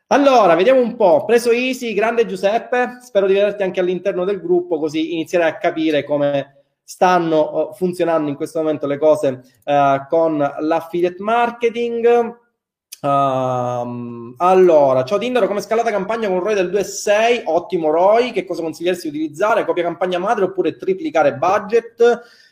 Allora, 0.08 0.56
vediamo 0.56 0.80
un 0.80 0.96
po'. 0.96 1.26
Preso 1.26 1.52
easy, 1.52 1.94
grande 1.94 2.26
Giuseppe, 2.26 3.00
spero 3.02 3.28
di 3.28 3.34
vederti 3.34 3.62
anche 3.62 3.82
all'interno 3.82 4.24
del 4.24 4.40
gruppo 4.40 4.80
così 4.80 5.16
inizierai 5.16 5.50
a 5.50 5.58
capire 5.58 6.06
come 6.06 6.64
stanno 6.82 7.40
oh, 7.40 7.74
funzionando 7.74 8.30
in 8.30 8.38
questo 8.38 8.60
momento 8.60 8.88
le 8.88 8.98
cose 8.98 9.42
uh, 9.66 10.08
con 10.08 10.38
l'affiliate 10.38 11.22
marketing. 11.22 12.38
Um, 13.04 14.34
allora, 14.38 15.04
ciao 15.04 15.18
Tindaro, 15.18 15.46
come 15.46 15.60
scalata 15.60 15.92
campagna 15.92 16.30
con 16.30 16.38
un 16.38 16.44
ROI 16.44 16.56
del 16.56 16.70
2,6? 16.72 17.42
Ottimo 17.48 17.92
ROI, 17.92 18.32
che 18.32 18.46
cosa 18.46 18.62
consigliersi 18.62 19.12
di 19.12 19.18
utilizzare? 19.18 19.66
Copia 19.66 19.84
campagna 19.84 20.20
madre 20.20 20.46
oppure 20.46 20.78
triplicare 20.78 21.36
budget? 21.36 22.00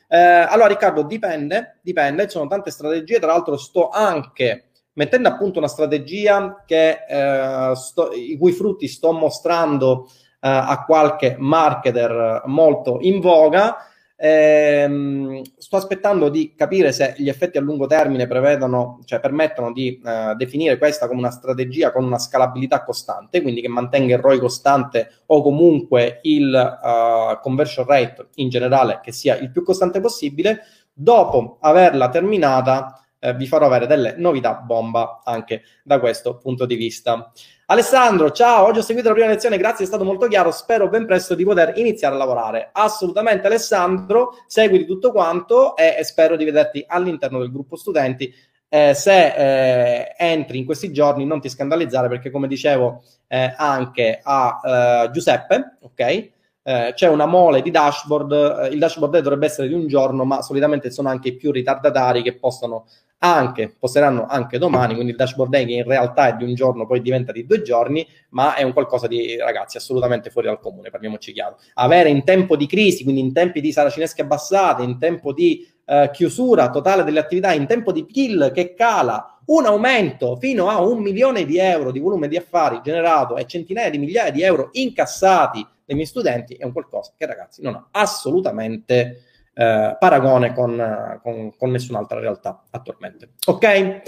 Eh, 0.09 0.17
allora 0.17 0.67
Riccardo, 0.67 1.03
dipende, 1.03 1.79
dipende, 1.81 2.23
ci 2.23 2.31
sono 2.31 2.49
tante 2.49 2.69
strategie, 2.69 3.19
tra 3.19 3.27
l'altro 3.31 3.55
sto 3.55 3.87
anche 3.87 4.71
mettendo 4.93 5.29
a 5.29 5.37
punto 5.37 5.59
una 5.59 5.69
strategia 5.69 6.63
che, 6.65 7.05
eh, 7.07 7.71
sto, 7.75 8.11
i 8.11 8.37
cui 8.37 8.51
frutti 8.51 8.89
sto 8.89 9.13
mostrando 9.13 10.09
eh, 10.41 10.49
a 10.49 10.83
qualche 10.85 11.37
marketer 11.39 12.41
molto 12.47 12.97
in 12.99 13.21
voga 13.21 13.85
Ehm, 14.23 15.41
sto 15.57 15.77
aspettando 15.77 16.29
di 16.29 16.53
capire 16.55 16.91
se 16.91 17.15
gli 17.17 17.27
effetti 17.27 17.57
a 17.57 17.61
lungo 17.61 17.87
termine 17.87 18.27
prevedono, 18.27 18.99
cioè 19.05 19.19
permettono 19.19 19.71
di 19.71 19.99
eh, 19.99 20.35
definire 20.35 20.77
questa 20.77 21.07
come 21.07 21.21
una 21.21 21.31
strategia 21.31 21.91
con 21.91 22.03
una 22.03 22.19
scalabilità 22.19 22.83
costante, 22.83 23.41
quindi 23.41 23.61
che 23.61 23.67
mantenga 23.67 24.13
il 24.13 24.21
ROI 24.21 24.37
costante 24.37 25.09
o 25.25 25.41
comunque 25.41 26.19
il 26.21 26.53
uh, 26.53 27.39
conversion 27.41 27.87
rate 27.87 28.27
in 28.35 28.49
generale 28.49 28.99
che 29.01 29.11
sia 29.11 29.37
il 29.37 29.49
più 29.49 29.63
costante 29.63 29.99
possibile. 29.99 30.65
Dopo 30.93 31.57
averla 31.59 32.09
terminata, 32.09 33.03
eh, 33.17 33.33
vi 33.33 33.47
farò 33.47 33.65
avere 33.65 33.87
delle 33.87 34.15
novità 34.17 34.53
bomba 34.53 35.21
anche 35.23 35.63
da 35.83 35.99
questo 35.99 36.37
punto 36.37 36.67
di 36.67 36.75
vista. 36.75 37.31
Alessandro, 37.71 38.31
ciao, 38.31 38.65
oggi 38.65 38.79
ho 38.79 38.81
seguito 38.81 39.07
la 39.07 39.13
prima 39.13 39.29
lezione, 39.29 39.57
grazie, 39.57 39.85
è 39.85 39.87
stato 39.87 40.03
molto 40.03 40.27
chiaro, 40.27 40.51
spero 40.51 40.89
ben 40.89 41.05
presto 41.05 41.35
di 41.35 41.45
poter 41.45 41.71
iniziare 41.77 42.15
a 42.15 42.17
lavorare. 42.17 42.69
Assolutamente 42.73 43.47
Alessandro, 43.47 44.39
segui 44.45 44.85
tutto 44.85 45.13
quanto 45.13 45.77
e, 45.77 45.95
e 45.97 46.03
spero 46.03 46.35
di 46.35 46.43
vederti 46.43 46.83
all'interno 46.85 47.39
del 47.39 47.49
gruppo 47.49 47.77
studenti. 47.77 48.29
Eh, 48.67 48.93
se 48.93 49.35
eh, 49.35 50.13
entri 50.17 50.57
in 50.57 50.65
questi 50.65 50.91
giorni 50.91 51.23
non 51.23 51.39
ti 51.39 51.47
scandalizzare 51.47 52.09
perché 52.09 52.29
come 52.29 52.49
dicevo 52.49 53.03
eh, 53.27 53.53
anche 53.55 54.19
a 54.21 54.59
eh, 55.05 55.11
Giuseppe, 55.11 55.77
ok? 55.79 56.29
Eh, 56.63 56.91
c'è 56.93 57.07
una 57.07 57.25
mole 57.25 57.61
di 57.61 57.71
dashboard, 57.71 58.63
eh, 58.63 58.67
il 58.67 58.79
dashboard 58.79 59.19
dovrebbe 59.19 59.45
essere 59.45 59.69
di 59.69 59.73
un 59.73 59.87
giorno, 59.87 60.25
ma 60.25 60.41
solitamente 60.41 60.91
sono 60.91 61.07
anche 61.07 61.29
i 61.29 61.35
più 61.37 61.51
ritardatari 61.51 62.21
che 62.21 62.35
possono 62.35 62.85
anche, 63.23 63.75
posteranno 63.77 64.25
anche 64.25 64.57
domani, 64.57 64.93
quindi 64.93 65.11
il 65.11 65.17
dashboard 65.17 65.51
day 65.51 65.71
in 65.71 65.83
realtà 65.83 66.29
è 66.29 66.35
di 66.37 66.43
un 66.43 66.55
giorno, 66.55 66.87
poi 66.87 67.01
diventa 67.01 67.31
di 67.31 67.45
due 67.45 67.61
giorni, 67.61 68.07
ma 68.29 68.55
è 68.55 68.63
un 68.63 68.73
qualcosa 68.73 69.07
di, 69.07 69.37
ragazzi, 69.37 69.77
assolutamente 69.77 70.31
fuori 70.31 70.47
dal 70.47 70.59
comune, 70.59 70.89
parliamoci 70.89 71.31
chiaro. 71.31 71.57
Avere 71.75 72.09
in 72.09 72.23
tempo 72.23 72.55
di 72.55 72.65
crisi, 72.65 73.03
quindi 73.03 73.21
in 73.21 73.31
tempi 73.31 73.61
di 73.61 73.71
saracinesche 73.71 74.23
abbassate, 74.23 74.81
in 74.81 74.97
tempo 74.97 75.33
di 75.33 75.67
eh, 75.85 76.09
chiusura 76.11 76.71
totale 76.71 77.03
delle 77.03 77.19
attività, 77.19 77.53
in 77.53 77.67
tempo 77.67 77.91
di 77.91 78.05
PIL 78.05 78.51
che 78.53 78.73
cala, 78.73 79.39
un 79.45 79.65
aumento 79.65 80.35
fino 80.37 80.69
a 80.69 80.81
un 80.81 80.99
milione 80.99 81.45
di 81.45 81.57
euro 81.57 81.91
di 81.91 81.99
volume 81.99 82.27
di 82.27 82.37
affari 82.37 82.79
generato 82.83 83.37
e 83.37 83.45
centinaia 83.45 83.89
di 83.89 83.97
migliaia 83.99 84.31
di 84.31 84.41
euro 84.41 84.69
incassati 84.71 85.65
dai 85.85 85.95
miei 85.95 86.07
studenti, 86.07 86.55
è 86.55 86.63
un 86.63 86.71
qualcosa 86.71 87.11
che, 87.15 87.25
ragazzi, 87.25 87.61
non 87.61 87.75
ha 87.75 87.87
assolutamente 87.91 89.25
eh, 89.53 89.95
paragone 89.99 90.53
con, 90.53 91.19
con, 91.21 91.51
con, 91.57 91.71
nessun'altra 91.71 92.19
realtà 92.19 92.63
attualmente. 92.69 93.33
Ok? 93.47 94.01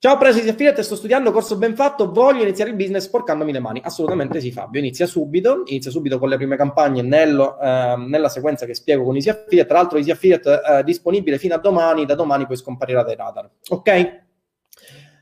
Ciao 0.00 0.16
Presi 0.16 0.48
affiliate, 0.48 0.84
sto 0.84 0.94
studiando 0.94 1.32
corso 1.32 1.56
ben 1.56 1.74
fatto, 1.74 2.12
voglio 2.12 2.42
iniziare 2.42 2.70
il 2.70 2.76
business 2.76 3.06
sporcandomi 3.06 3.50
le 3.50 3.58
mani. 3.58 3.80
Assolutamente 3.82 4.40
sì, 4.40 4.52
Fabio. 4.52 4.78
Inizia 4.78 5.06
subito, 5.06 5.64
inizia 5.66 5.90
subito 5.90 6.20
con 6.20 6.28
le 6.28 6.36
prime 6.36 6.56
campagne 6.56 7.02
nello, 7.02 7.58
eh, 7.58 7.96
nella 7.96 8.28
sequenza 8.28 8.64
che 8.64 8.74
spiego 8.74 9.02
con 9.02 9.16
Easy 9.16 9.28
Affiliate. 9.28 9.68
Tra 9.68 9.78
l'altro, 9.78 9.98
Easy 9.98 10.12
Affiliate 10.12 10.60
eh, 10.62 10.84
disponibile 10.84 11.36
fino 11.38 11.56
a 11.56 11.58
domani, 11.58 12.06
da 12.06 12.14
domani 12.14 12.46
poi 12.46 12.56
scomparirà 12.56 13.02
dai 13.02 13.16
radar. 13.16 13.50
Ok? 13.70 14.26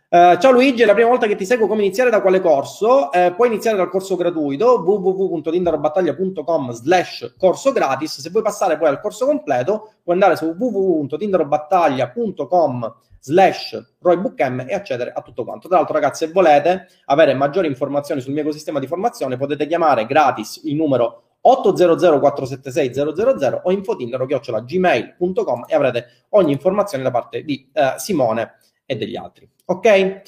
Uh, 0.08 0.38
ciao 0.38 0.52
Luigi, 0.52 0.82
è 0.82 0.86
la 0.86 0.94
prima 0.94 1.08
volta 1.08 1.26
che 1.26 1.34
ti 1.34 1.44
seguo. 1.44 1.66
Come 1.66 1.82
iniziare 1.82 2.10
da 2.10 2.20
quale 2.20 2.40
corso? 2.40 3.10
Uh, 3.12 3.34
puoi 3.34 3.48
iniziare 3.48 3.76
dal 3.76 3.88
corso 3.88 4.14
gratuito 4.14 4.84
www.tindarobattaglia.com 4.86 6.70
slash 6.70 7.34
corso 7.36 7.72
gratis. 7.72 8.20
Se 8.20 8.30
vuoi 8.30 8.44
passare 8.44 8.78
poi 8.78 8.86
al 8.86 9.00
corso 9.00 9.26
completo, 9.26 9.94
puoi 10.04 10.14
andare 10.14 10.36
su 10.36 10.54
www.tindarobattaglia.com 10.56 12.94
slash 13.18 13.96
roybookm 13.98 14.66
e 14.68 14.74
accedere 14.74 15.10
a 15.10 15.22
tutto 15.22 15.42
quanto. 15.42 15.66
Tra 15.66 15.78
l'altro, 15.78 15.94
ragazzi, 15.94 16.24
se 16.24 16.32
volete 16.32 16.86
avere 17.06 17.34
maggiori 17.34 17.66
informazioni 17.66 18.20
sul 18.20 18.32
mio 18.32 18.42
ecosistema 18.42 18.78
di 18.78 18.86
formazione, 18.86 19.36
potete 19.36 19.66
chiamare 19.66 20.06
gratis 20.06 20.60
il 20.62 20.76
numero 20.76 21.22
800 21.40 22.20
476 22.20 22.94
000 22.94 23.12
o 23.64 23.72
infotindaro-gmail.com 23.72 25.64
e 25.66 25.74
avrete 25.74 26.26
ogni 26.30 26.52
informazione 26.52 27.02
da 27.02 27.10
parte 27.10 27.42
di 27.42 27.68
uh, 27.72 27.94
Simone 27.96 28.58
e 28.86 28.96
degli 28.96 29.16
altri. 29.16 29.48
Ok? 29.66 30.22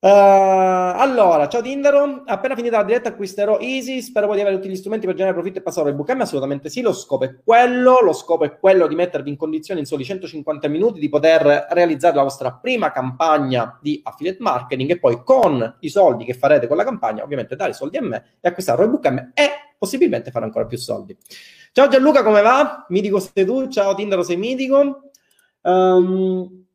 Uh, 0.00 0.94
allora, 0.94 1.48
ciao 1.48 1.60
Tindaro, 1.60 2.22
appena 2.24 2.54
finita 2.54 2.76
la 2.76 2.84
diretta 2.84 3.08
acquisterò 3.08 3.58
Easy, 3.58 4.00
spero 4.00 4.26
poi 4.28 4.36
di 4.36 4.42
avere 4.42 4.54
tutti 4.54 4.68
gli 4.68 4.76
strumenti 4.76 5.06
per 5.06 5.16
generare 5.16 5.36
profitto 5.36 5.58
e 5.58 5.62
passare 5.62 5.88
al 5.88 5.96
bookend, 5.96 6.20
assolutamente 6.20 6.68
sì, 6.68 6.82
lo 6.82 6.92
scopo 6.92 7.24
è 7.24 7.34
quello, 7.44 7.98
lo 8.00 8.12
scopo 8.12 8.44
è 8.44 8.60
quello 8.60 8.86
di 8.86 8.94
mettervi 8.94 9.28
in 9.28 9.36
condizione 9.36 9.80
in 9.80 9.86
soli 9.86 10.04
150 10.04 10.68
minuti 10.68 11.00
di 11.00 11.08
poter 11.08 11.66
realizzare 11.70 12.14
la 12.14 12.22
vostra 12.22 12.52
prima 12.52 12.92
campagna 12.92 13.76
di 13.82 14.00
affiliate 14.04 14.40
marketing 14.40 14.90
e 14.90 14.98
poi 15.00 15.20
con 15.24 15.78
i 15.80 15.88
soldi 15.88 16.24
che 16.24 16.34
farete 16.34 16.68
con 16.68 16.76
la 16.76 16.84
campagna, 16.84 17.24
ovviamente 17.24 17.56
dare 17.56 17.72
i 17.72 17.74
soldi 17.74 17.96
a 17.96 18.02
me 18.02 18.36
e 18.40 18.48
acquistare 18.48 18.84
il 18.84 18.90
bookend 18.90 19.32
e 19.34 19.50
possibilmente 19.76 20.30
fare 20.30 20.44
ancora 20.44 20.66
più 20.66 20.78
soldi. 20.78 21.16
Ciao 21.72 21.88
Gianluca, 21.88 22.22
come 22.22 22.40
va? 22.40 22.86
Mitico 22.90 23.18
sei 23.18 23.44
tu, 23.44 23.66
ciao 23.66 23.96
Tindaro 23.96 24.22
sei 24.22 24.36
mitico. 24.36 25.10
Um, 25.62 26.67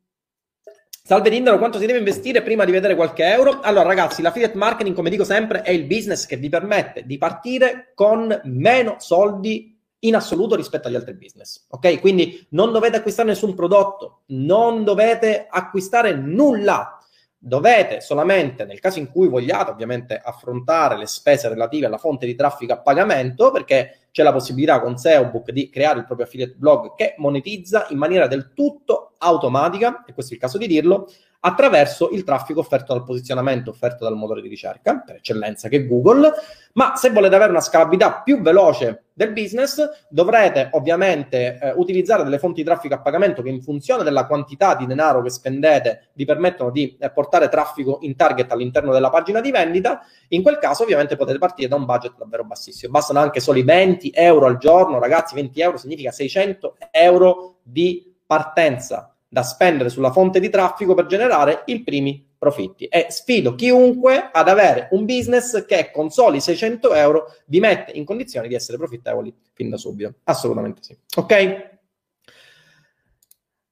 Salve 1.06 1.28
Tindaro, 1.28 1.58
quanto 1.58 1.78
si 1.78 1.84
deve 1.84 1.98
investire 1.98 2.40
prima 2.40 2.64
di 2.64 2.72
vedere 2.72 2.94
qualche 2.94 3.24
euro? 3.24 3.60
Allora 3.60 3.86
ragazzi, 3.86 4.22
l'affiliate 4.22 4.56
marketing, 4.56 4.94
come 4.94 5.10
dico 5.10 5.22
sempre, 5.22 5.60
è 5.60 5.70
il 5.70 5.84
business 5.84 6.24
che 6.24 6.38
vi 6.38 6.48
permette 6.48 7.04
di 7.04 7.18
partire 7.18 7.92
con 7.94 8.40
meno 8.44 8.96
soldi 8.96 9.78
in 9.98 10.14
assoluto 10.14 10.54
rispetto 10.54 10.88
agli 10.88 10.94
altri 10.94 11.12
business. 11.12 11.66
Ok? 11.68 12.00
Quindi 12.00 12.46
non 12.52 12.72
dovete 12.72 12.96
acquistare 12.96 13.28
nessun 13.28 13.54
prodotto, 13.54 14.22
non 14.28 14.82
dovete 14.82 15.46
acquistare 15.46 16.14
nulla. 16.14 16.98
Dovete 17.36 18.00
solamente, 18.00 18.64
nel 18.64 18.80
caso 18.80 18.98
in 18.98 19.10
cui 19.10 19.28
vogliate 19.28 19.72
ovviamente 19.72 20.18
affrontare 20.18 20.96
le 20.96 21.06
spese 21.06 21.50
relative 21.50 21.84
alla 21.84 21.98
fonte 21.98 22.24
di 22.24 22.34
traffico 22.34 22.72
a 22.72 22.80
pagamento, 22.80 23.50
perché 23.50 24.03
c'è 24.14 24.22
la 24.22 24.30
possibilità 24.30 24.80
con 24.80 24.96
SEObook 24.96 25.50
di 25.50 25.68
creare 25.68 25.98
il 25.98 26.04
proprio 26.04 26.24
affiliate 26.24 26.54
blog 26.56 26.94
che 26.94 27.16
monetizza 27.18 27.88
in 27.90 27.98
maniera 27.98 28.28
del 28.28 28.52
tutto 28.54 29.14
automatica, 29.18 30.04
e 30.04 30.14
questo 30.14 30.30
è 30.30 30.36
il 30.36 30.40
caso 30.40 30.56
di 30.56 30.68
dirlo, 30.68 31.10
attraverso 31.40 32.10
il 32.10 32.22
traffico 32.22 32.60
offerto 32.60 32.92
dal 32.92 33.02
posizionamento 33.02 33.70
offerto 33.70 34.04
dal 34.04 34.14
motore 34.14 34.40
di 34.40 34.46
ricerca, 34.46 35.02
per 35.04 35.16
eccellenza 35.16 35.68
che 35.68 35.78
è 35.78 35.86
Google, 35.88 36.30
ma 36.74 36.96
se 36.96 37.10
volete 37.10 37.34
avere 37.34 37.50
una 37.50 37.60
scalabilità 37.60 38.22
più 38.22 38.40
veloce 38.40 39.04
del 39.12 39.32
business, 39.32 39.80
dovrete 40.08 40.70
ovviamente 40.72 41.58
eh, 41.60 41.72
utilizzare 41.76 42.24
delle 42.24 42.38
fonti 42.38 42.62
di 42.62 42.66
traffico 42.66 42.94
a 42.94 43.00
pagamento 43.00 43.42
che 43.42 43.48
in 43.48 43.62
funzione 43.62 44.02
della 44.02 44.26
quantità 44.26 44.74
di 44.74 44.86
denaro 44.86 45.22
che 45.22 45.30
spendete 45.30 46.10
vi 46.14 46.24
permettono 46.24 46.70
di 46.70 46.96
eh, 46.98 47.10
portare 47.10 47.48
traffico 47.48 47.98
in 48.00 48.16
target 48.16 48.50
all'interno 48.50 48.92
della 48.92 49.10
pagina 49.10 49.40
di 49.40 49.52
vendita. 49.52 50.00
In 50.28 50.42
quel 50.42 50.58
caso 50.58 50.82
ovviamente 50.82 51.16
potete 51.16 51.38
partire 51.38 51.68
da 51.68 51.76
un 51.76 51.84
budget 51.84 52.16
davvero 52.16 52.44
bassissimo, 52.44 52.90
bastano 52.90 53.20
anche 53.20 53.38
soli 53.38 53.62
20 53.62 54.10
euro 54.12 54.46
al 54.46 54.58
giorno, 54.58 54.98
ragazzi, 54.98 55.34
20 55.36 55.60
euro 55.60 55.76
significa 55.76 56.10
600 56.10 56.76
euro 56.90 57.58
di 57.62 58.12
partenza 58.26 59.14
da 59.28 59.42
spendere 59.42 59.90
sulla 59.90 60.10
fonte 60.10 60.40
di 60.40 60.48
traffico 60.48 60.94
per 60.94 61.06
generare 61.06 61.62
i 61.66 61.82
primi 61.82 62.33
profitti. 62.44 62.84
E 62.84 63.06
sfido 63.08 63.54
chiunque 63.54 64.30
ad 64.30 64.48
avere 64.48 64.88
un 64.90 65.06
business 65.06 65.64
che 65.64 65.90
con 65.90 66.10
soli 66.10 66.40
600 66.40 66.94
euro 66.94 67.32
vi 67.46 67.58
mette 67.58 67.92
in 67.92 68.04
condizioni 68.04 68.48
di 68.48 68.54
essere 68.54 68.76
profittevoli 68.76 69.34
fin 69.54 69.70
da 69.70 69.78
subito. 69.78 70.16
Assolutamente 70.24 70.82
sì. 70.82 70.96
Ok? 71.16 71.72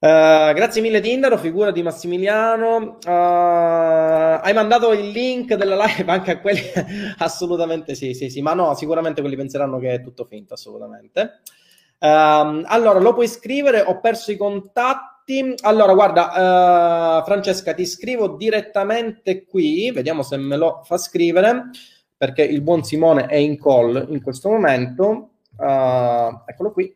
Uh, 0.02 0.52
grazie 0.52 0.80
mille 0.80 1.00
Tindaro, 1.00 1.38
figura 1.38 1.70
di 1.70 1.82
Massimiliano. 1.82 2.98
Uh, 3.04 4.40
hai 4.42 4.52
mandato 4.52 4.92
il 4.92 5.10
link 5.10 5.54
della 5.54 5.76
live 5.76 6.10
anche 6.10 6.32
a 6.32 6.40
quelli? 6.40 6.62
assolutamente 7.18 7.94
sì, 7.94 8.12
sì, 8.14 8.28
sì, 8.28 8.42
ma 8.42 8.52
no, 8.54 8.74
sicuramente 8.74 9.20
quelli 9.20 9.36
penseranno 9.36 9.78
che 9.78 9.92
è 9.92 10.02
tutto 10.02 10.24
finto, 10.24 10.54
assolutamente. 10.54 11.42
Uh, 12.00 12.64
allora, 12.64 12.98
lo 12.98 13.12
puoi 13.14 13.28
scrivere, 13.28 13.80
ho 13.80 14.00
perso 14.00 14.32
i 14.32 14.36
contatti 14.36 15.11
contatti. 15.40 15.54
Allora, 15.62 15.94
guarda, 15.94 17.20
uh, 17.20 17.24
Francesca, 17.24 17.74
ti 17.74 17.86
scrivo 17.86 18.28
direttamente 18.28 19.44
qui, 19.44 19.90
vediamo 19.90 20.22
se 20.22 20.36
me 20.36 20.56
lo 20.56 20.82
fa 20.84 20.98
scrivere, 20.98 21.70
perché 22.16 22.42
il 22.42 22.60
buon 22.60 22.84
Simone 22.84 23.26
è 23.26 23.36
in 23.36 23.58
call 23.58 24.06
in 24.10 24.22
questo 24.22 24.50
momento. 24.50 25.30
Uh, 25.56 26.42
eccolo 26.46 26.72
qui. 26.72 26.94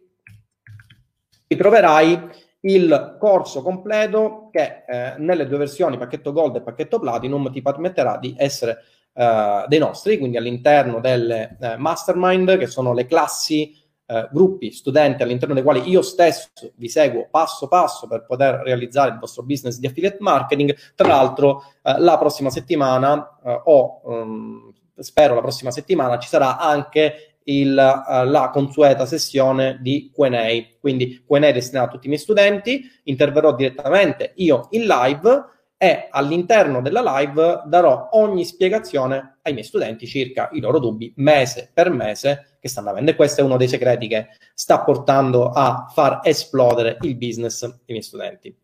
Ti 1.46 1.56
troverai 1.56 2.44
il 2.60 3.16
corso 3.20 3.62
completo 3.62 4.48
che 4.50 4.82
eh, 4.88 5.14
nelle 5.18 5.46
due 5.46 5.58
versioni, 5.58 5.96
pacchetto 5.96 6.32
Gold 6.32 6.56
e 6.56 6.62
pacchetto 6.62 6.98
Platinum, 6.98 7.52
ti 7.52 7.62
permetterà 7.62 8.18
di 8.18 8.34
essere 8.36 8.78
uh, 9.12 9.68
dei 9.68 9.78
nostri, 9.78 10.18
quindi 10.18 10.36
all'interno 10.36 10.98
delle 10.98 11.56
eh, 11.60 11.76
mastermind, 11.76 12.58
che 12.58 12.66
sono 12.66 12.92
le 12.92 13.06
classi 13.06 13.72
eh, 14.06 14.28
gruppi 14.30 14.70
studenti 14.70 15.22
all'interno 15.22 15.54
dei 15.54 15.62
quali 15.62 15.88
io 15.88 16.00
stesso 16.02 16.48
vi 16.76 16.88
seguo 16.88 17.26
passo 17.30 17.68
passo 17.68 18.06
per 18.06 18.24
poter 18.24 18.60
realizzare 18.62 19.10
il 19.10 19.18
vostro 19.18 19.42
business 19.42 19.78
di 19.78 19.86
affiliate 19.86 20.18
marketing. 20.20 20.76
Tra 20.94 21.08
l'altro, 21.08 21.64
eh, 21.82 21.98
la 21.98 22.16
prossima 22.16 22.50
settimana 22.50 23.38
eh, 23.44 23.60
o 23.64 24.00
um, 24.04 24.72
spero 24.96 25.34
la 25.34 25.40
prossima 25.40 25.70
settimana 25.70 26.18
ci 26.18 26.28
sarà 26.28 26.58
anche 26.58 27.36
il, 27.46 27.70
uh, 27.70 28.24
la 28.24 28.50
consueta 28.52 29.06
sessione 29.06 29.78
di 29.80 30.10
QA. 30.14 30.46
Quindi 30.80 31.22
QA 31.26 31.52
destinata 31.52 31.88
a 31.88 31.92
tutti 31.92 32.06
i 32.06 32.08
miei 32.08 32.20
studenti, 32.20 32.82
interverrò 33.04 33.54
direttamente 33.54 34.32
io 34.36 34.68
in 34.70 34.86
live 34.86 35.54
e 35.78 36.08
all'interno 36.10 36.80
della 36.80 37.02
live 37.18 37.62
darò 37.66 38.08
ogni 38.12 38.44
spiegazione 38.44 39.38
ai 39.42 39.52
miei 39.52 39.64
studenti 39.64 40.06
circa 40.06 40.48
i 40.52 40.60
loro 40.60 40.78
dubbi 40.78 41.12
mese 41.16 41.70
per 41.72 41.90
mese 41.90 42.55
che 42.66 42.72
stanno 42.72 42.90
avendo 42.90 43.10
e 43.10 43.16
questo 43.16 43.40
è 43.40 43.44
uno 43.44 43.56
dei 43.56 43.68
segreti 43.68 44.08
che 44.08 44.28
sta 44.54 44.82
portando 44.82 45.50
a 45.50 45.90
far 45.92 46.20
esplodere 46.22 46.98
il 47.02 47.16
business 47.16 47.64
dei 47.66 47.78
miei 47.86 48.02
studenti. 48.02 48.54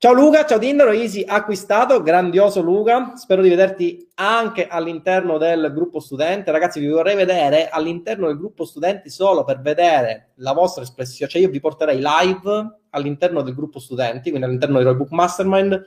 Ciao 0.00 0.12
Luca, 0.12 0.46
ciao 0.46 0.60
Tindaro, 0.60 0.92
Easy 0.92 1.24
acquistato, 1.26 2.00
grandioso 2.02 2.60
Luca, 2.60 3.16
spero 3.16 3.42
di 3.42 3.48
vederti 3.48 4.08
anche 4.14 4.68
all'interno 4.68 5.38
del 5.38 5.72
gruppo 5.74 5.98
studente. 5.98 6.52
Ragazzi, 6.52 6.78
vi 6.78 6.86
vorrei 6.86 7.16
vedere 7.16 7.68
all'interno 7.68 8.28
del 8.28 8.38
gruppo 8.38 8.64
studenti 8.64 9.10
solo 9.10 9.42
per 9.42 9.60
vedere 9.60 10.34
la 10.36 10.52
vostra 10.52 10.84
espressione, 10.84 11.28
cioè 11.28 11.42
io 11.42 11.48
vi 11.48 11.58
porterei 11.58 11.96
live 12.00 12.82
all'interno 12.90 13.42
del 13.42 13.56
gruppo 13.56 13.80
studenti, 13.80 14.30
quindi 14.30 14.46
all'interno 14.46 14.80
del 14.80 14.94
Book 14.94 15.10
Mastermind, 15.10 15.84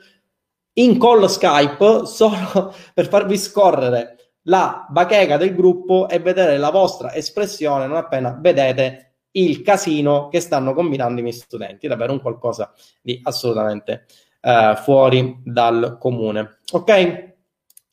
in 0.73 0.99
call 0.99 1.25
Skype 1.27 2.01
solo 2.05 2.75
per 2.93 3.07
farvi 3.07 3.37
scorrere 3.37 4.17
la 4.43 4.87
bacheca 4.89 5.37
del 5.37 5.53
gruppo 5.53 6.09
e 6.09 6.19
vedere 6.19 6.57
la 6.57 6.71
vostra 6.71 7.13
espressione 7.13 7.87
non 7.87 7.97
appena 7.97 8.37
vedete 8.39 9.11
il 9.31 9.61
casino 9.61 10.27
che 10.27 10.39
stanno 10.39 10.73
combinando 10.73 11.19
i 11.19 11.23
miei 11.23 11.35
studenti. 11.35 11.85
È 11.85 11.89
davvero 11.89 12.11
un 12.13 12.21
qualcosa 12.21 12.73
di 13.01 13.19
assolutamente 13.23 14.05
uh, 14.41 14.75
fuori 14.75 15.39
dal 15.43 15.97
comune. 15.99 16.59
Ok? 16.71 17.30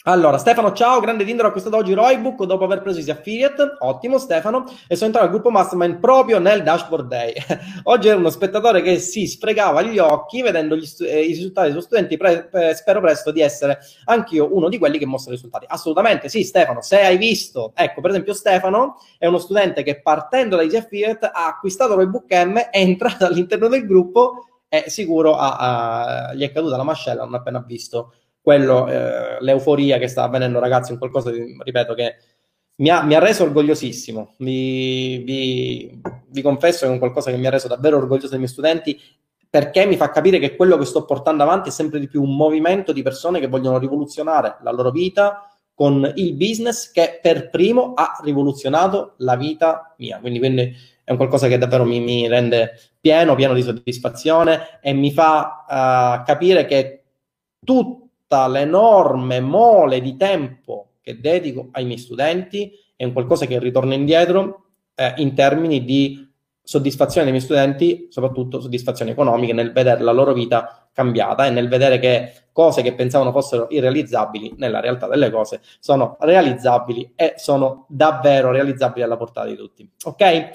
Allora, 0.09 0.39
Stefano, 0.39 0.73
ciao, 0.73 1.01
grande 1.01 1.23
Tinder, 1.23 1.45
ho 1.45 1.49
acquistato 1.49 1.77
oggi 1.77 1.93
Roybook 1.93 2.45
dopo 2.45 2.65
aver 2.65 2.81
preso 2.81 2.99
i 2.99 3.11
affiliate, 3.11 3.77
ottimo 3.81 4.17
Stefano, 4.17 4.65
e 4.87 4.95
sono 4.97 5.09
entrato 5.09 5.27
al 5.27 5.31
gruppo 5.31 5.51
Mastermind 5.51 5.99
proprio 5.99 6.39
nel 6.39 6.63
dashboard 6.63 7.07
day. 7.07 7.35
oggi 7.85 8.09
ero 8.09 8.17
uno 8.17 8.31
spettatore 8.31 8.81
che 8.81 9.01
si 9.01 9.27
sfregava 9.27 9.83
gli 9.83 9.99
occhi 9.99 10.41
vedendo 10.41 10.83
stu- 10.83 11.05
eh, 11.05 11.25
i 11.25 11.27
risultati 11.27 11.67
dei 11.67 11.73
suoi 11.73 11.83
studenti, 11.83 12.17
pre- 12.17 12.45
pre- 12.45 12.75
spero 12.75 13.03
presto 13.03 13.33
di 13.33 13.43
essere 13.43 13.81
anch'io 14.07 14.49
uno 14.51 14.71
di 14.71 14.79
quelli 14.79 14.97
che 14.97 15.05
mostra 15.05 15.33
i 15.33 15.35
risultati. 15.35 15.67
Assolutamente 15.69 16.31
sì, 16.31 16.43
Stefano, 16.43 16.81
se 16.81 17.03
hai 17.03 17.19
visto, 17.19 17.73
ecco, 17.75 18.01
per 18.01 18.09
esempio 18.09 18.33
Stefano 18.33 18.97
è 19.19 19.27
uno 19.27 19.37
studente 19.37 19.83
che 19.83 20.01
partendo 20.01 20.57
dagli 20.57 20.75
affiliate 20.75 21.27
ha 21.27 21.49
acquistato 21.49 21.95
Roybook 21.97 22.33
M, 22.33 22.57
è 22.57 22.79
entrato 22.79 23.27
all'interno 23.29 23.69
del 23.69 23.85
gruppo 23.85 24.47
e 24.71 24.85
sicuro 24.89 25.35
ha, 25.35 25.57
ha, 26.29 26.35
gli 26.35 26.45
è 26.45 26.53
caduta 26.53 26.77
la 26.77 26.83
mascella 26.83 27.25
non 27.25 27.35
appena 27.35 27.59
visto 27.67 28.13
quello, 28.49 28.89
eh, 28.89 29.37
l'euforia 29.41 29.99
che 29.99 30.09
sta 30.09 30.23
avvenendo, 30.23 30.59
ragazzi, 30.59 30.95
è 30.95 30.97
qualcosa, 30.97 31.31
di, 31.31 31.55
ripeto, 31.63 31.93
che 31.93 32.17
mi 32.77 32.89
ha, 32.89 33.03
mi 33.03 33.15
ha 33.15 33.19
reso 33.19 33.43
orgogliosissimo. 33.43 34.37
Vi, 34.39 35.19
vi, 35.19 36.01
vi, 36.29 36.41
confesso 36.41 36.87
che 36.87 36.87
è 36.87 36.89
un 36.95 36.99
qualcosa 36.99 37.31
che 37.31 37.37
mi 37.37 37.47
ha 37.47 37.51
reso 37.51 37.69
davvero 37.69 37.99
orgoglioso 37.99 38.31
dei 38.31 38.39
miei 38.39 38.49
studenti 38.49 38.99
perché 39.51 39.85
mi 39.85 39.97
fa 39.97 40.09
capire 40.09 40.39
che 40.39 40.57
quello 40.57 40.79
che 40.79 40.87
sto 40.87 41.05
portando 41.05 41.43
avanti 41.43 41.69
è 41.69 41.73
sempre 41.73 42.01
di 42.01 42.09
più 42.09 42.23
un 42.23 42.35
movimento 42.37 42.93
di 42.93 43.03
persone 43.03 43.39
che 43.39 43.49
vogliono 43.49 43.79
rivoluzionare 43.79 44.57
la 44.63 44.73
loro 44.73 44.93
vita 44.93 45.47
con 45.75 46.11
il 46.15 46.33
business 46.33 46.91
che 46.91 47.19
per 47.21 47.51
primo 47.51 47.93
ha 47.93 48.19
rivoluzionato 48.25 49.13
la 49.19 49.37
vita 49.37 49.95
mia. 49.99 50.21
Quindi, 50.21 50.39
quindi 50.39 50.75
è 51.05 51.11
un 51.11 51.19
qualcosa 51.19 51.49
che 51.49 51.59
davvero 51.59 51.85
mi, 51.85 52.01
mi, 52.01 52.27
rende 52.27 52.79
pieno, 52.99 53.35
pieno 53.35 53.53
di 53.53 53.61
soddisfazione 53.61 54.81
e 54.81 54.95
mi 54.95 55.13
fa 55.13 55.67
uh, 55.69 56.25
capire 56.25 56.65
che 56.65 57.03
tutti 57.63 58.07
tutta 58.29 58.47
l'enorme 58.47 59.41
mole 59.41 60.03
di 60.03 60.15
tempo 60.19 60.97
che 61.01 61.19
dedico 61.19 61.69
ai 61.73 61.87
miei 61.87 61.97
studenti 61.97 62.71
è 62.95 63.05
un 63.05 63.15
qualcosa 63.15 63.47
che 63.47 63.59
ritorna 63.59 63.95
indietro 63.95 64.67
eh, 64.95 65.15
in 65.17 65.35
termini 65.35 65.83
di 65.83 66.31
soddisfazione 66.63 67.23
dei 67.23 67.33
miei 67.33 67.43
studenti, 67.43 68.09
soprattutto 68.11 68.61
soddisfazione 68.61 69.13
economica 69.13 69.55
nel 69.55 69.73
vedere 69.73 70.03
la 70.03 70.13
loro 70.13 70.35
vita 70.35 70.91
cambiata 70.93 71.47
e 71.47 71.51
nel 71.51 71.69
vedere 71.69 71.99
che 71.99 72.49
cose 72.53 72.83
che 72.83 72.93
pensavano 72.93 73.33
fossero 73.33 73.69
irrealizzabili, 73.71 74.57
nella 74.59 74.81
realtà 74.81 75.09
delle 75.09 75.31
cose, 75.31 75.63
sono 75.79 76.19
realizzabili 76.21 77.13
e 77.17 77.35
sono 77.39 77.87
davvero 77.89 78.51
realizzabili 78.51 79.03
alla 79.03 79.17
portata 79.17 79.47
di 79.47 79.57
tutti. 79.57 79.91
Ok? 80.05 80.51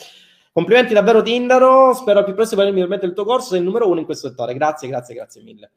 Complimenti 0.51 0.93
davvero 0.93 1.23
Tindaro, 1.23 1.93
spero 1.95 2.23
più 2.23 2.35
presto 2.35 2.55
venirmi 2.55 2.81
permettere 2.81 3.07
il 3.07 3.15
tuo 3.15 3.25
corso, 3.25 3.49
sei 3.49 3.59
il 3.59 3.65
numero 3.65 3.89
uno 3.89 3.99
in 3.99 4.05
questo 4.05 4.27
settore. 4.27 4.53
Grazie, 4.53 4.87
grazie, 4.87 5.15
grazie 5.15 5.41
mille. 5.41 5.71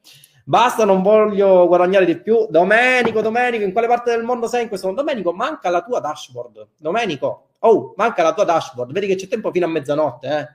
Basta, 0.47 0.85
non 0.85 1.01
voglio 1.01 1.67
guadagnare 1.67 2.05
di 2.05 2.21
più. 2.21 2.47
Domenico, 2.49 3.19
Domenico, 3.19 3.65
in 3.65 3.73
quale 3.73 3.87
parte 3.87 4.11
del 4.11 4.23
mondo 4.23 4.47
sei 4.47 4.61
in 4.61 4.69
questo 4.69 4.87
momento? 4.87 5.05
Domenico, 5.05 5.35
manca 5.35 5.69
la 5.69 5.83
tua 5.83 5.99
dashboard. 5.99 6.67
Domenico, 6.77 7.47
oh, 7.59 7.93
manca 7.97 8.23
la 8.23 8.33
tua 8.33 8.45
dashboard. 8.45 8.93
Vedi 8.93 9.07
che 9.07 9.15
c'è 9.15 9.27
tempo 9.27 9.51
fino 9.51 9.65
a 9.65 9.67
mezzanotte, 9.67 10.27
eh? 10.29 10.47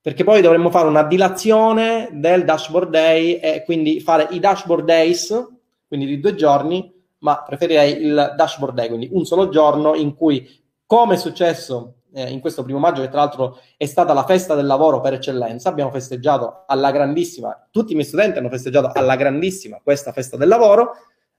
Perché 0.00 0.22
poi 0.22 0.40
dovremmo 0.42 0.70
fare 0.70 0.86
una 0.86 1.02
dilazione 1.02 2.08
del 2.12 2.44
dashboard 2.44 2.88
day 2.88 3.32
e 3.40 3.64
quindi 3.64 3.98
fare 3.98 4.28
i 4.30 4.38
dashboard 4.38 4.84
days, 4.84 5.44
quindi 5.88 6.06
di 6.06 6.20
due 6.20 6.36
giorni, 6.36 6.94
ma 7.18 7.42
preferirei 7.42 8.00
il 8.00 8.34
dashboard 8.36 8.76
day, 8.76 8.86
quindi 8.86 9.08
un 9.10 9.24
solo 9.24 9.48
giorno 9.48 9.96
in 9.96 10.14
cui, 10.14 10.48
come 10.86 11.14
è 11.14 11.18
successo 11.18 11.94
eh, 12.16 12.30
in 12.30 12.40
questo 12.40 12.62
primo 12.62 12.78
maggio, 12.78 13.02
che 13.02 13.08
tra 13.08 13.20
l'altro 13.20 13.60
è 13.76 13.84
stata 13.84 14.14
la 14.14 14.24
festa 14.24 14.54
del 14.54 14.64
lavoro 14.64 15.00
per 15.00 15.12
eccellenza. 15.12 15.68
Abbiamo 15.68 15.90
festeggiato 15.90 16.64
alla 16.66 16.90
grandissima, 16.90 17.68
tutti 17.70 17.92
i 17.92 17.94
miei 17.94 18.06
studenti 18.06 18.38
hanno 18.38 18.48
festeggiato 18.48 18.90
alla 18.98 19.16
grandissima 19.16 19.80
questa 19.82 20.12
festa 20.12 20.38
del 20.38 20.48
lavoro. 20.48 20.92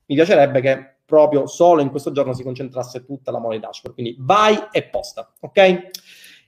Mi 0.06 0.16
piacerebbe 0.16 0.62
che 0.62 0.98
proprio 1.04 1.48
solo 1.48 1.82
in 1.82 1.90
questo 1.90 2.12
giorno 2.12 2.34
si 2.34 2.44
concentrasse 2.44 3.04
tutta 3.06 3.32
la 3.32 3.40
mole 3.40 3.60
dashboard. 3.60 3.96
Quindi 3.96 4.16
vai 4.20 4.56
e 4.72 4.84
posta, 4.84 5.34
ok? 5.40 5.90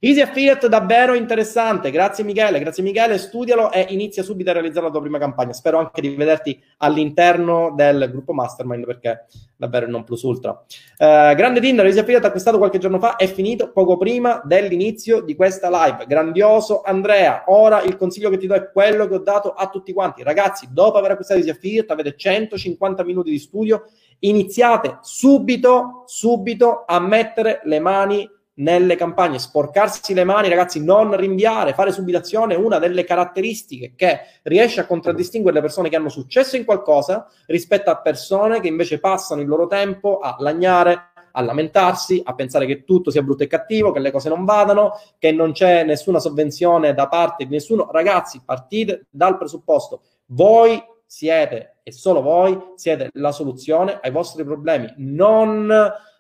Easy 0.02 0.22
Affiliate 0.22 0.70
davvero 0.70 1.14
interessante, 1.14 1.92
grazie 1.92 2.24
Michele, 2.24 2.60
grazie 2.60 2.82
Michele, 2.82 3.18
studialo 3.18 3.70
e 3.70 3.88
inizia 3.90 4.24
subito 4.24 4.50
a 4.50 4.54
realizzare 4.54 4.86
la 4.86 4.92
tua 4.94 5.02
prima 5.02 5.18
campagna. 5.18 5.52
Spero 5.52 5.78
anche 5.78 6.00
di 6.00 6.16
vederti 6.16 6.58
all'interno 6.78 7.74
del 7.76 8.08
gruppo 8.10 8.32
Mastermind 8.32 8.86
perché 8.86 9.26
davvero 9.58 9.90
non 9.90 10.06
plus 10.06 10.22
ultra. 10.22 10.52
Uh, 10.52 11.36
grande 11.36 11.60
Tinder, 11.60 11.86
Easy 11.86 12.00
Affiliate 12.00 12.28
acquistato 12.28 12.58
qualche 12.58 12.78
giorno 12.78 12.98
fa, 12.98 13.18
è 13.18 13.28
finito 13.28 13.74
poco 13.74 13.98
prima 13.98 14.40
dell'inizio 14.46 15.20
di 15.20 15.36
questa 15.36 15.70
live. 15.70 16.06
Grandioso 16.08 16.82
Andrea, 16.82 17.44
ora 17.48 17.82
il 17.82 17.98
consiglio 17.98 18.30
che 18.30 18.38
ti 18.38 18.48
do 18.48 18.54
è 18.54 18.72
quello 18.72 19.06
che 19.06 19.16
ho 19.16 19.20
dato 19.20 19.52
a 19.52 19.68
tutti 19.68 19.92
quanti. 19.92 20.24
Ragazzi, 20.24 20.70
dopo 20.72 20.98
aver 20.98 21.12
acquistato 21.12 21.42
Easy 21.42 21.52
Affiliate 21.52 21.92
avete 21.92 22.16
150 22.16 23.04
minuti 23.04 23.32
di 23.32 23.38
studio, 23.38 23.84
iniziate 24.20 25.00
subito, 25.02 26.04
subito 26.06 26.86
a 26.88 27.02
mettere 27.02 27.60
le 27.66 27.80
mani 27.82 28.38
nelle 28.60 28.96
campagne, 28.96 29.40
sporcarsi 29.40 30.14
le 30.14 30.24
mani, 30.24 30.50
ragazzi, 30.50 30.84
non 30.84 31.16
rinviare, 31.16 31.74
fare 31.74 31.92
subitazione 31.92 32.56
è 32.56 32.58
una 32.58 32.80
delle 32.80 33.04
caratteristiche 33.04 33.94
che 33.96 34.20
riesce 34.44 34.82
a 34.82 34.86
contraddistinguere 34.86 35.58
le 35.58 35.62
persone 35.62 35.90
che 35.90 35.96
hanno 35.96 36.10
successo 36.10 36.56
in 36.56 36.66
qualcosa 36.66 37.28
rispetto 37.48 37.90
a 37.90 38.00
persone 38.00 38.60
che 38.60 38.68
invece 38.68 39.00
passano 39.00 39.42
il 39.42 39.48
loro 39.48 39.68
tempo 39.68 40.20
a 40.20 40.36
lagnare, 40.40 41.12
a 41.32 41.42
lamentarsi, 41.42 42.22
a 42.24 42.34
pensare 42.34 42.66
che 42.66 42.84
tutto 42.84 43.12
sia 43.12 43.22
brutto 43.22 43.44
e 43.44 43.48
cattivo, 43.48 43.92
che 43.92 44.00
le 44.00 44.12
cose 44.12 44.30
non 44.30 44.46
vadano, 44.46 44.94
che 45.18 45.32
non 45.32 45.52
c'è 45.52 45.84
nessuna 45.84 46.20
sovvenzione 46.20 46.94
da 46.94 47.08
parte 47.08 47.46
di 47.46 47.52
nessuno. 47.52 47.90
Ragazzi, 47.92 48.42
partite 48.44 49.06
dal 49.10 49.38
presupposto, 49.38 50.02
voi 50.28 50.82
siete 51.06 51.78
e 51.82 51.92
solo 51.92 52.22
voi 52.22 52.74
siete 52.76 53.10
la 53.14 53.32
soluzione 53.32 54.00
ai 54.02 54.12
vostri 54.12 54.44
problemi. 54.44 54.94
Non 54.98 55.72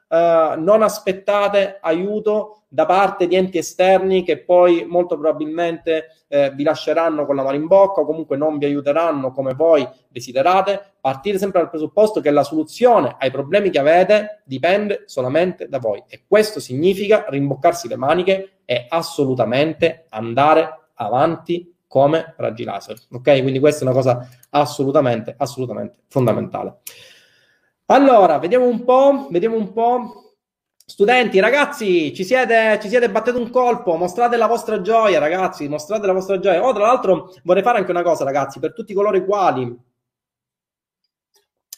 Uh, 0.10 0.60
non 0.60 0.82
aspettate 0.82 1.78
aiuto 1.80 2.64
da 2.68 2.86
parte 2.86 3.28
di 3.28 3.36
enti 3.36 3.58
esterni 3.58 4.24
che 4.24 4.40
poi 4.40 4.86
molto 4.86 5.18
probabilmente 5.18 6.24
eh, 6.28 6.52
vi 6.52 6.64
lasceranno 6.64 7.26
con 7.26 7.36
la 7.36 7.42
mano 7.42 7.56
in 7.56 7.66
bocca 7.66 8.02
o 8.02 8.06
comunque 8.06 8.38
non 8.38 8.60
vi 8.60 8.66
aiuteranno 8.66 9.32
come 9.32 9.56
voi 9.56 9.88
desiderate. 10.08 10.94
Partite 11.02 11.40
sempre 11.40 11.60
dal 11.60 11.70
presupposto 11.70 12.22
che 12.22 12.30
la 12.30 12.44
soluzione 12.44 13.16
ai 13.18 13.32
problemi 13.32 13.72
che 13.72 13.80
avete 13.80 14.44
dipende 14.46 15.04
solamente 15.08 15.68
da 15.68 15.80
voi 15.80 16.04
e 16.08 16.24
questo 16.28 16.60
significa 16.60 17.26
rimboccarsi 17.28 17.88
le 17.88 17.96
maniche 17.96 18.52
e 18.66 18.86
assolutamente 18.88 20.06
andare 20.10 20.90
avanti 20.94 21.74
come 21.88 22.36
raggi 22.38 22.64
laser. 22.64 22.98
Ok? 23.12 23.42
Quindi 23.42 23.58
questa 23.58 23.82
è 23.84 23.88
una 23.88 23.96
cosa 23.96 24.30
assolutamente, 24.52 25.34
assolutamente 25.36 26.02
fondamentale. 26.08 26.82
Allora, 27.92 28.38
vediamo 28.38 28.66
un 28.68 28.84
po', 28.84 29.28
vediamo 29.32 29.56
un 29.56 29.74
po'. 29.74 30.36
Studenti, 30.86 31.40
ragazzi, 31.40 32.14
ci 32.14 32.24
siete, 32.24 32.78
ci 32.80 32.88
siete 32.88 33.10
battete 33.10 33.38
un 33.38 33.50
colpo, 33.50 33.96
mostrate 33.96 34.38
la 34.38 34.46
vostra 34.46 34.82
gioia, 34.82 35.18
ragazzi, 35.18 35.68
mostrate 35.68 36.06
la 36.06 36.14
vostra 36.14 36.40
gioia. 36.40 36.64
Oh, 36.64 36.72
tra 36.72 36.84
l'altro, 36.86 37.34
vorrei 37.44 37.64
fare 37.64 37.80
anche 37.80 37.90
una 37.90 38.04
cosa, 38.04 38.24
ragazzi, 38.24 38.60
per 38.60 38.74
tutti 38.74 38.94
coloro 38.94 39.18
i 39.18 39.26
quali 39.26 39.76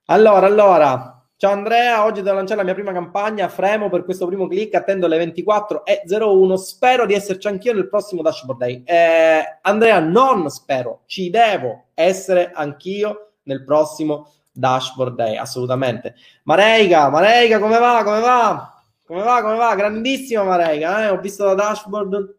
Allora, 0.07 0.47
allora. 0.47 1.13
Ciao 1.39 1.53
Andrea, 1.53 2.05
oggi 2.05 2.23
devo 2.23 2.35
lanciare 2.35 2.61
la 2.61 2.65
mia 2.65 2.75
prima 2.75 2.93
campagna, 2.93 3.47
fremo 3.49 3.91
per 3.91 4.05
questo 4.05 4.27
primo 4.27 4.49
click, 4.49 4.75
attendo 4.75 5.07
le 5.07 5.23
24.01, 5.23 6.55
spero 6.55 7.05
di 7.07 7.13
esserci 7.13 7.47
anch'io 7.47 7.75
nel 7.75 7.89
prossimo 7.89 8.23
Dashboard 8.23 8.59
Day. 8.59 8.83
Eh, 8.85 9.59
Andrea, 9.61 10.01
non 10.01 10.49
spero, 10.49 11.03
ci 11.05 11.29
devo 11.31 11.89
essere 11.95 12.51
anch'io 12.55 13.33
nel 13.45 13.63
prossimo 13.65 14.33
Dashboard 14.51 15.15
Day, 15.15 15.37
assolutamente. 15.37 16.15
Mareiga, 16.45 17.09
Mareiga, 17.11 17.59
come 17.61 17.79
va, 17.79 18.03
come 18.03 18.21
va? 18.21 18.83
Come 19.07 19.23
va, 19.23 19.43
come 19.43 19.57
va? 19.57 19.75
Grandissima 19.77 20.43
Mareiga, 20.43 21.05
eh? 21.05 21.09
ho 21.11 21.21
visto 21.21 21.45
la 21.45 21.55
dashboard 21.55 22.35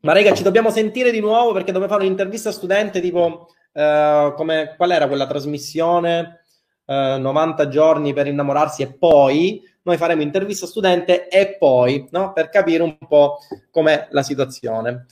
ma 0.00 0.12
raga, 0.12 0.34
ci 0.34 0.42
dobbiamo 0.42 0.70
sentire 0.70 1.10
di 1.10 1.20
nuovo 1.20 1.52
perché 1.52 1.72
dobbiamo 1.72 1.92
fare 1.92 2.04
un'intervista 2.04 2.52
studente 2.52 3.00
tipo 3.00 3.48
uh, 3.72 4.32
come 4.34 4.74
qual 4.76 4.90
era 4.90 5.06
quella 5.06 5.26
trasmissione 5.26 6.42
eh, 6.90 7.18
90 7.18 7.68
giorni 7.68 8.14
per 8.14 8.26
innamorarsi 8.26 8.82
e 8.82 8.94
poi 8.94 9.62
noi 9.82 9.98
faremo 9.98 10.22
intervista 10.22 10.66
studente 10.66 11.28
e 11.28 11.56
poi 11.58 12.08
no, 12.10 12.32
per 12.32 12.48
capire 12.48 12.82
un 12.82 12.96
po' 13.06 13.38
com'è 13.70 14.08
la 14.10 14.22
situazione. 14.22 15.04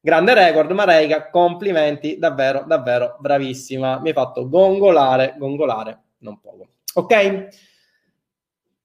Grande 0.00 0.34
record, 0.34 0.70
Mareica, 0.70 1.30
complimenti, 1.30 2.18
davvero, 2.18 2.64
davvero 2.66 3.16
bravissima. 3.20 4.00
Mi 4.00 4.08
hai 4.08 4.14
fatto 4.14 4.48
gongolare, 4.48 5.34
gongolare, 5.38 6.02
non 6.18 6.38
poco. 6.40 6.68
Ok? 6.94 7.48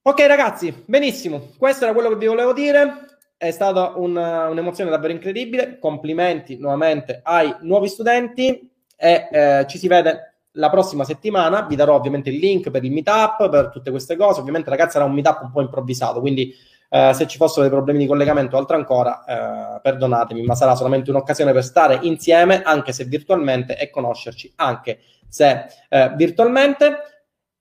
Ok 0.01 0.19
ragazzi, 0.21 0.83
benissimo, 0.85 1.49
questo 1.57 1.83
era 1.83 1.93
quello 1.93 2.09
che 2.09 2.15
vi 2.15 2.27
volevo 2.27 2.53
dire. 2.53 3.08
È 3.41 3.51
stata 3.51 3.93
un, 3.95 4.17
un'emozione 4.17 4.89
davvero 4.89 5.13
incredibile. 5.13 5.79
Complimenti 5.79 6.57
nuovamente 6.57 7.21
ai 7.23 7.55
nuovi 7.61 7.87
studenti 7.87 8.69
e 8.97 9.29
eh, 9.31 9.65
ci 9.65 9.77
si 9.77 9.87
vede 9.87 10.33
la 10.55 10.69
prossima 10.69 11.05
settimana. 11.05 11.61
Vi 11.61 11.77
darò 11.77 11.95
ovviamente 11.95 12.31
il 12.31 12.35
link 12.35 12.69
per 12.69 12.83
il 12.83 12.91
meetup, 12.91 13.47
per 13.49 13.69
tutte 13.69 13.91
queste 13.91 14.17
cose. 14.17 14.41
Ovviamente 14.41 14.69
ragazzi 14.69 14.91
sarà 14.91 15.05
un 15.05 15.13
meetup 15.13 15.43
un 15.43 15.51
po' 15.53 15.61
improvvisato, 15.61 16.19
quindi 16.19 16.53
eh, 16.89 17.13
se 17.13 17.27
ci 17.27 17.37
fossero 17.37 17.61
dei 17.61 17.71
problemi 17.71 17.99
di 17.99 18.07
collegamento 18.07 18.57
o 18.57 18.59
altro 18.59 18.75
ancora, 18.75 19.23
eh, 19.23 19.79
perdonatemi, 19.83 20.43
ma 20.43 20.55
sarà 20.55 20.75
solamente 20.75 21.09
un'occasione 21.09 21.53
per 21.53 21.63
stare 21.63 21.97
insieme, 22.01 22.61
anche 22.61 22.91
se 22.91 23.05
virtualmente, 23.05 23.77
e 23.77 23.89
conoscerci 23.89 24.51
anche 24.57 24.99
se 25.29 25.65
eh, 25.87 26.11
virtualmente. 26.17 26.97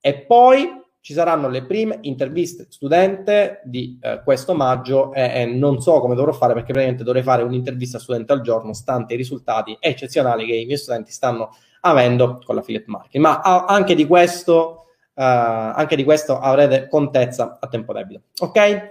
E 0.01 0.23
poi 0.23 0.69
ci 1.01 1.13
saranno 1.13 1.49
le 1.49 1.65
prime 1.65 1.99
interviste 2.03 2.67
studente 2.69 3.61
di 3.65 3.99
eh, 4.01 4.21
questo 4.25 4.55
maggio 4.55 5.13
e, 5.13 5.43
e, 5.43 5.45
non 5.47 5.81
so 5.81 6.01
come 6.01 6.15
dovrò 6.15 6.33
fare 6.33 6.53
perché 6.53 6.73
praticamente 6.73 7.05
dovrei 7.05 7.23
fare 7.23 7.43
un'intervista 7.43 7.99
studente 7.99 8.33
al 8.33 8.41
giorno 8.41 8.73
stante 8.73 9.15
i 9.15 9.17
risultati 9.17 9.77
eccezionali 9.81 10.45
che 10.45 10.57
i 10.57 10.65
miei 10.65 10.79
studenti 10.79 11.13
stanno 11.13 11.51
avendo 11.83 12.41
con 12.45 12.57
l'affiliate 12.57 12.87
marketing 12.89 13.25
ma 13.25 13.41
a, 13.41 13.65
anche 13.67 13.95
di 13.95 14.07
questo 14.07 14.85
uh, 15.15 15.23
anche 15.23 15.97
di 15.97 16.05
questo 16.05 16.39
avrete 16.39 16.89
contezza 16.89 17.59
a 17.61 17.69
tempo 17.69 17.93
debito 17.93 18.23
ok 18.41 18.89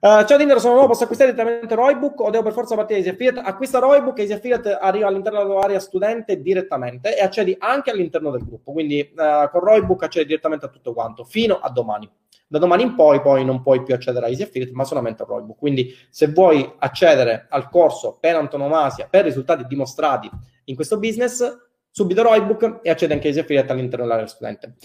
Uh, 0.00 0.24
ciao 0.24 0.38
Tinder, 0.38 0.60
sono 0.60 0.74
nuovo, 0.74 0.90
posso 0.90 1.02
acquistare 1.02 1.32
direttamente 1.32 1.74
Roybook 1.74 2.20
o 2.20 2.30
devo 2.30 2.44
per 2.44 2.52
forza 2.52 2.76
partire 2.76 3.00
Easy 3.00 3.10
Affiliate? 3.10 3.40
Acquista 3.40 3.80
Roybook, 3.80 4.16
Easy 4.20 4.32
Affiliate 4.32 4.74
arriva 4.74 5.08
all'interno 5.08 5.38
della 5.40 5.50
tua 5.50 5.64
area 5.64 5.80
studente 5.80 6.40
direttamente 6.40 7.18
e 7.18 7.20
accedi 7.20 7.56
anche 7.58 7.90
all'interno 7.90 8.30
del 8.30 8.44
gruppo, 8.44 8.70
quindi 8.70 9.00
uh, 9.00 9.50
con 9.50 9.60
Roybook 9.60 10.04
accedi 10.04 10.26
direttamente 10.26 10.66
a 10.66 10.68
tutto 10.68 10.92
quanto, 10.92 11.24
fino 11.24 11.58
a 11.58 11.68
domani. 11.70 12.08
Da 12.46 12.60
domani 12.60 12.84
in 12.84 12.94
poi, 12.94 13.20
poi 13.20 13.44
non 13.44 13.60
puoi 13.60 13.82
più 13.82 13.92
accedere 13.92 14.26
a 14.26 14.28
Easy 14.28 14.44
Affiliate, 14.44 14.72
ma 14.72 14.84
solamente 14.84 15.24
a 15.24 15.26
Roybook. 15.26 15.58
Quindi 15.58 15.92
se 16.10 16.28
vuoi 16.28 16.74
accedere 16.78 17.46
al 17.50 17.68
corso 17.68 18.18
per 18.20 18.36
antonomasia, 18.36 19.08
per 19.10 19.24
risultati 19.24 19.66
dimostrati 19.66 20.30
in 20.66 20.76
questo 20.76 21.00
business, 21.00 21.44
subito 21.90 22.22
Roybook 22.22 22.78
e 22.82 22.90
accedi 22.90 23.14
anche 23.14 23.26
a 23.26 23.30
Easy 23.30 23.40
Affiliate 23.40 23.72
all'interno 23.72 24.04
dell'area 24.04 24.28
studente. 24.28 24.76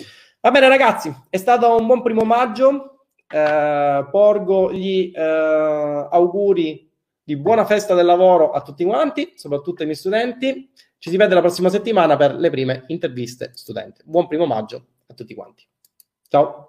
Va 0.41 0.49
bene 0.49 0.68
ragazzi, 0.68 1.16
è 1.30 1.38
stato 1.38 1.76
un 1.76 1.86
buon 1.86 2.01
primo 2.01 2.24
maggio 2.24 2.93
eh, 3.34 4.08
porgo 4.12 4.72
gli 4.72 5.12
eh, 5.12 6.08
auguri 6.12 6.88
di 7.24 7.36
buona 7.36 7.66
festa 7.66 7.96
del 7.96 8.06
lavoro 8.06 8.52
a 8.52 8.62
tutti 8.62 8.84
quanti, 8.84 9.34
soprattutto 9.36 9.80
ai 9.80 9.88
miei 9.88 9.98
studenti. 9.98 10.70
Ci 11.00 11.10
si 11.10 11.18
vede 11.18 11.34
la 11.34 11.42
prossima 11.42 11.70
settimana 11.70 12.16
per 12.16 12.36
le 12.36 12.50
prime 12.52 12.84
interviste 12.88 13.52
studenti. 13.56 14.04
Buon 14.06 14.28
primo 14.28 14.46
maggio 14.46 14.86
a 15.08 15.14
tutti 15.16 15.34
quanti. 15.34 15.66
Ciao. 16.30 16.68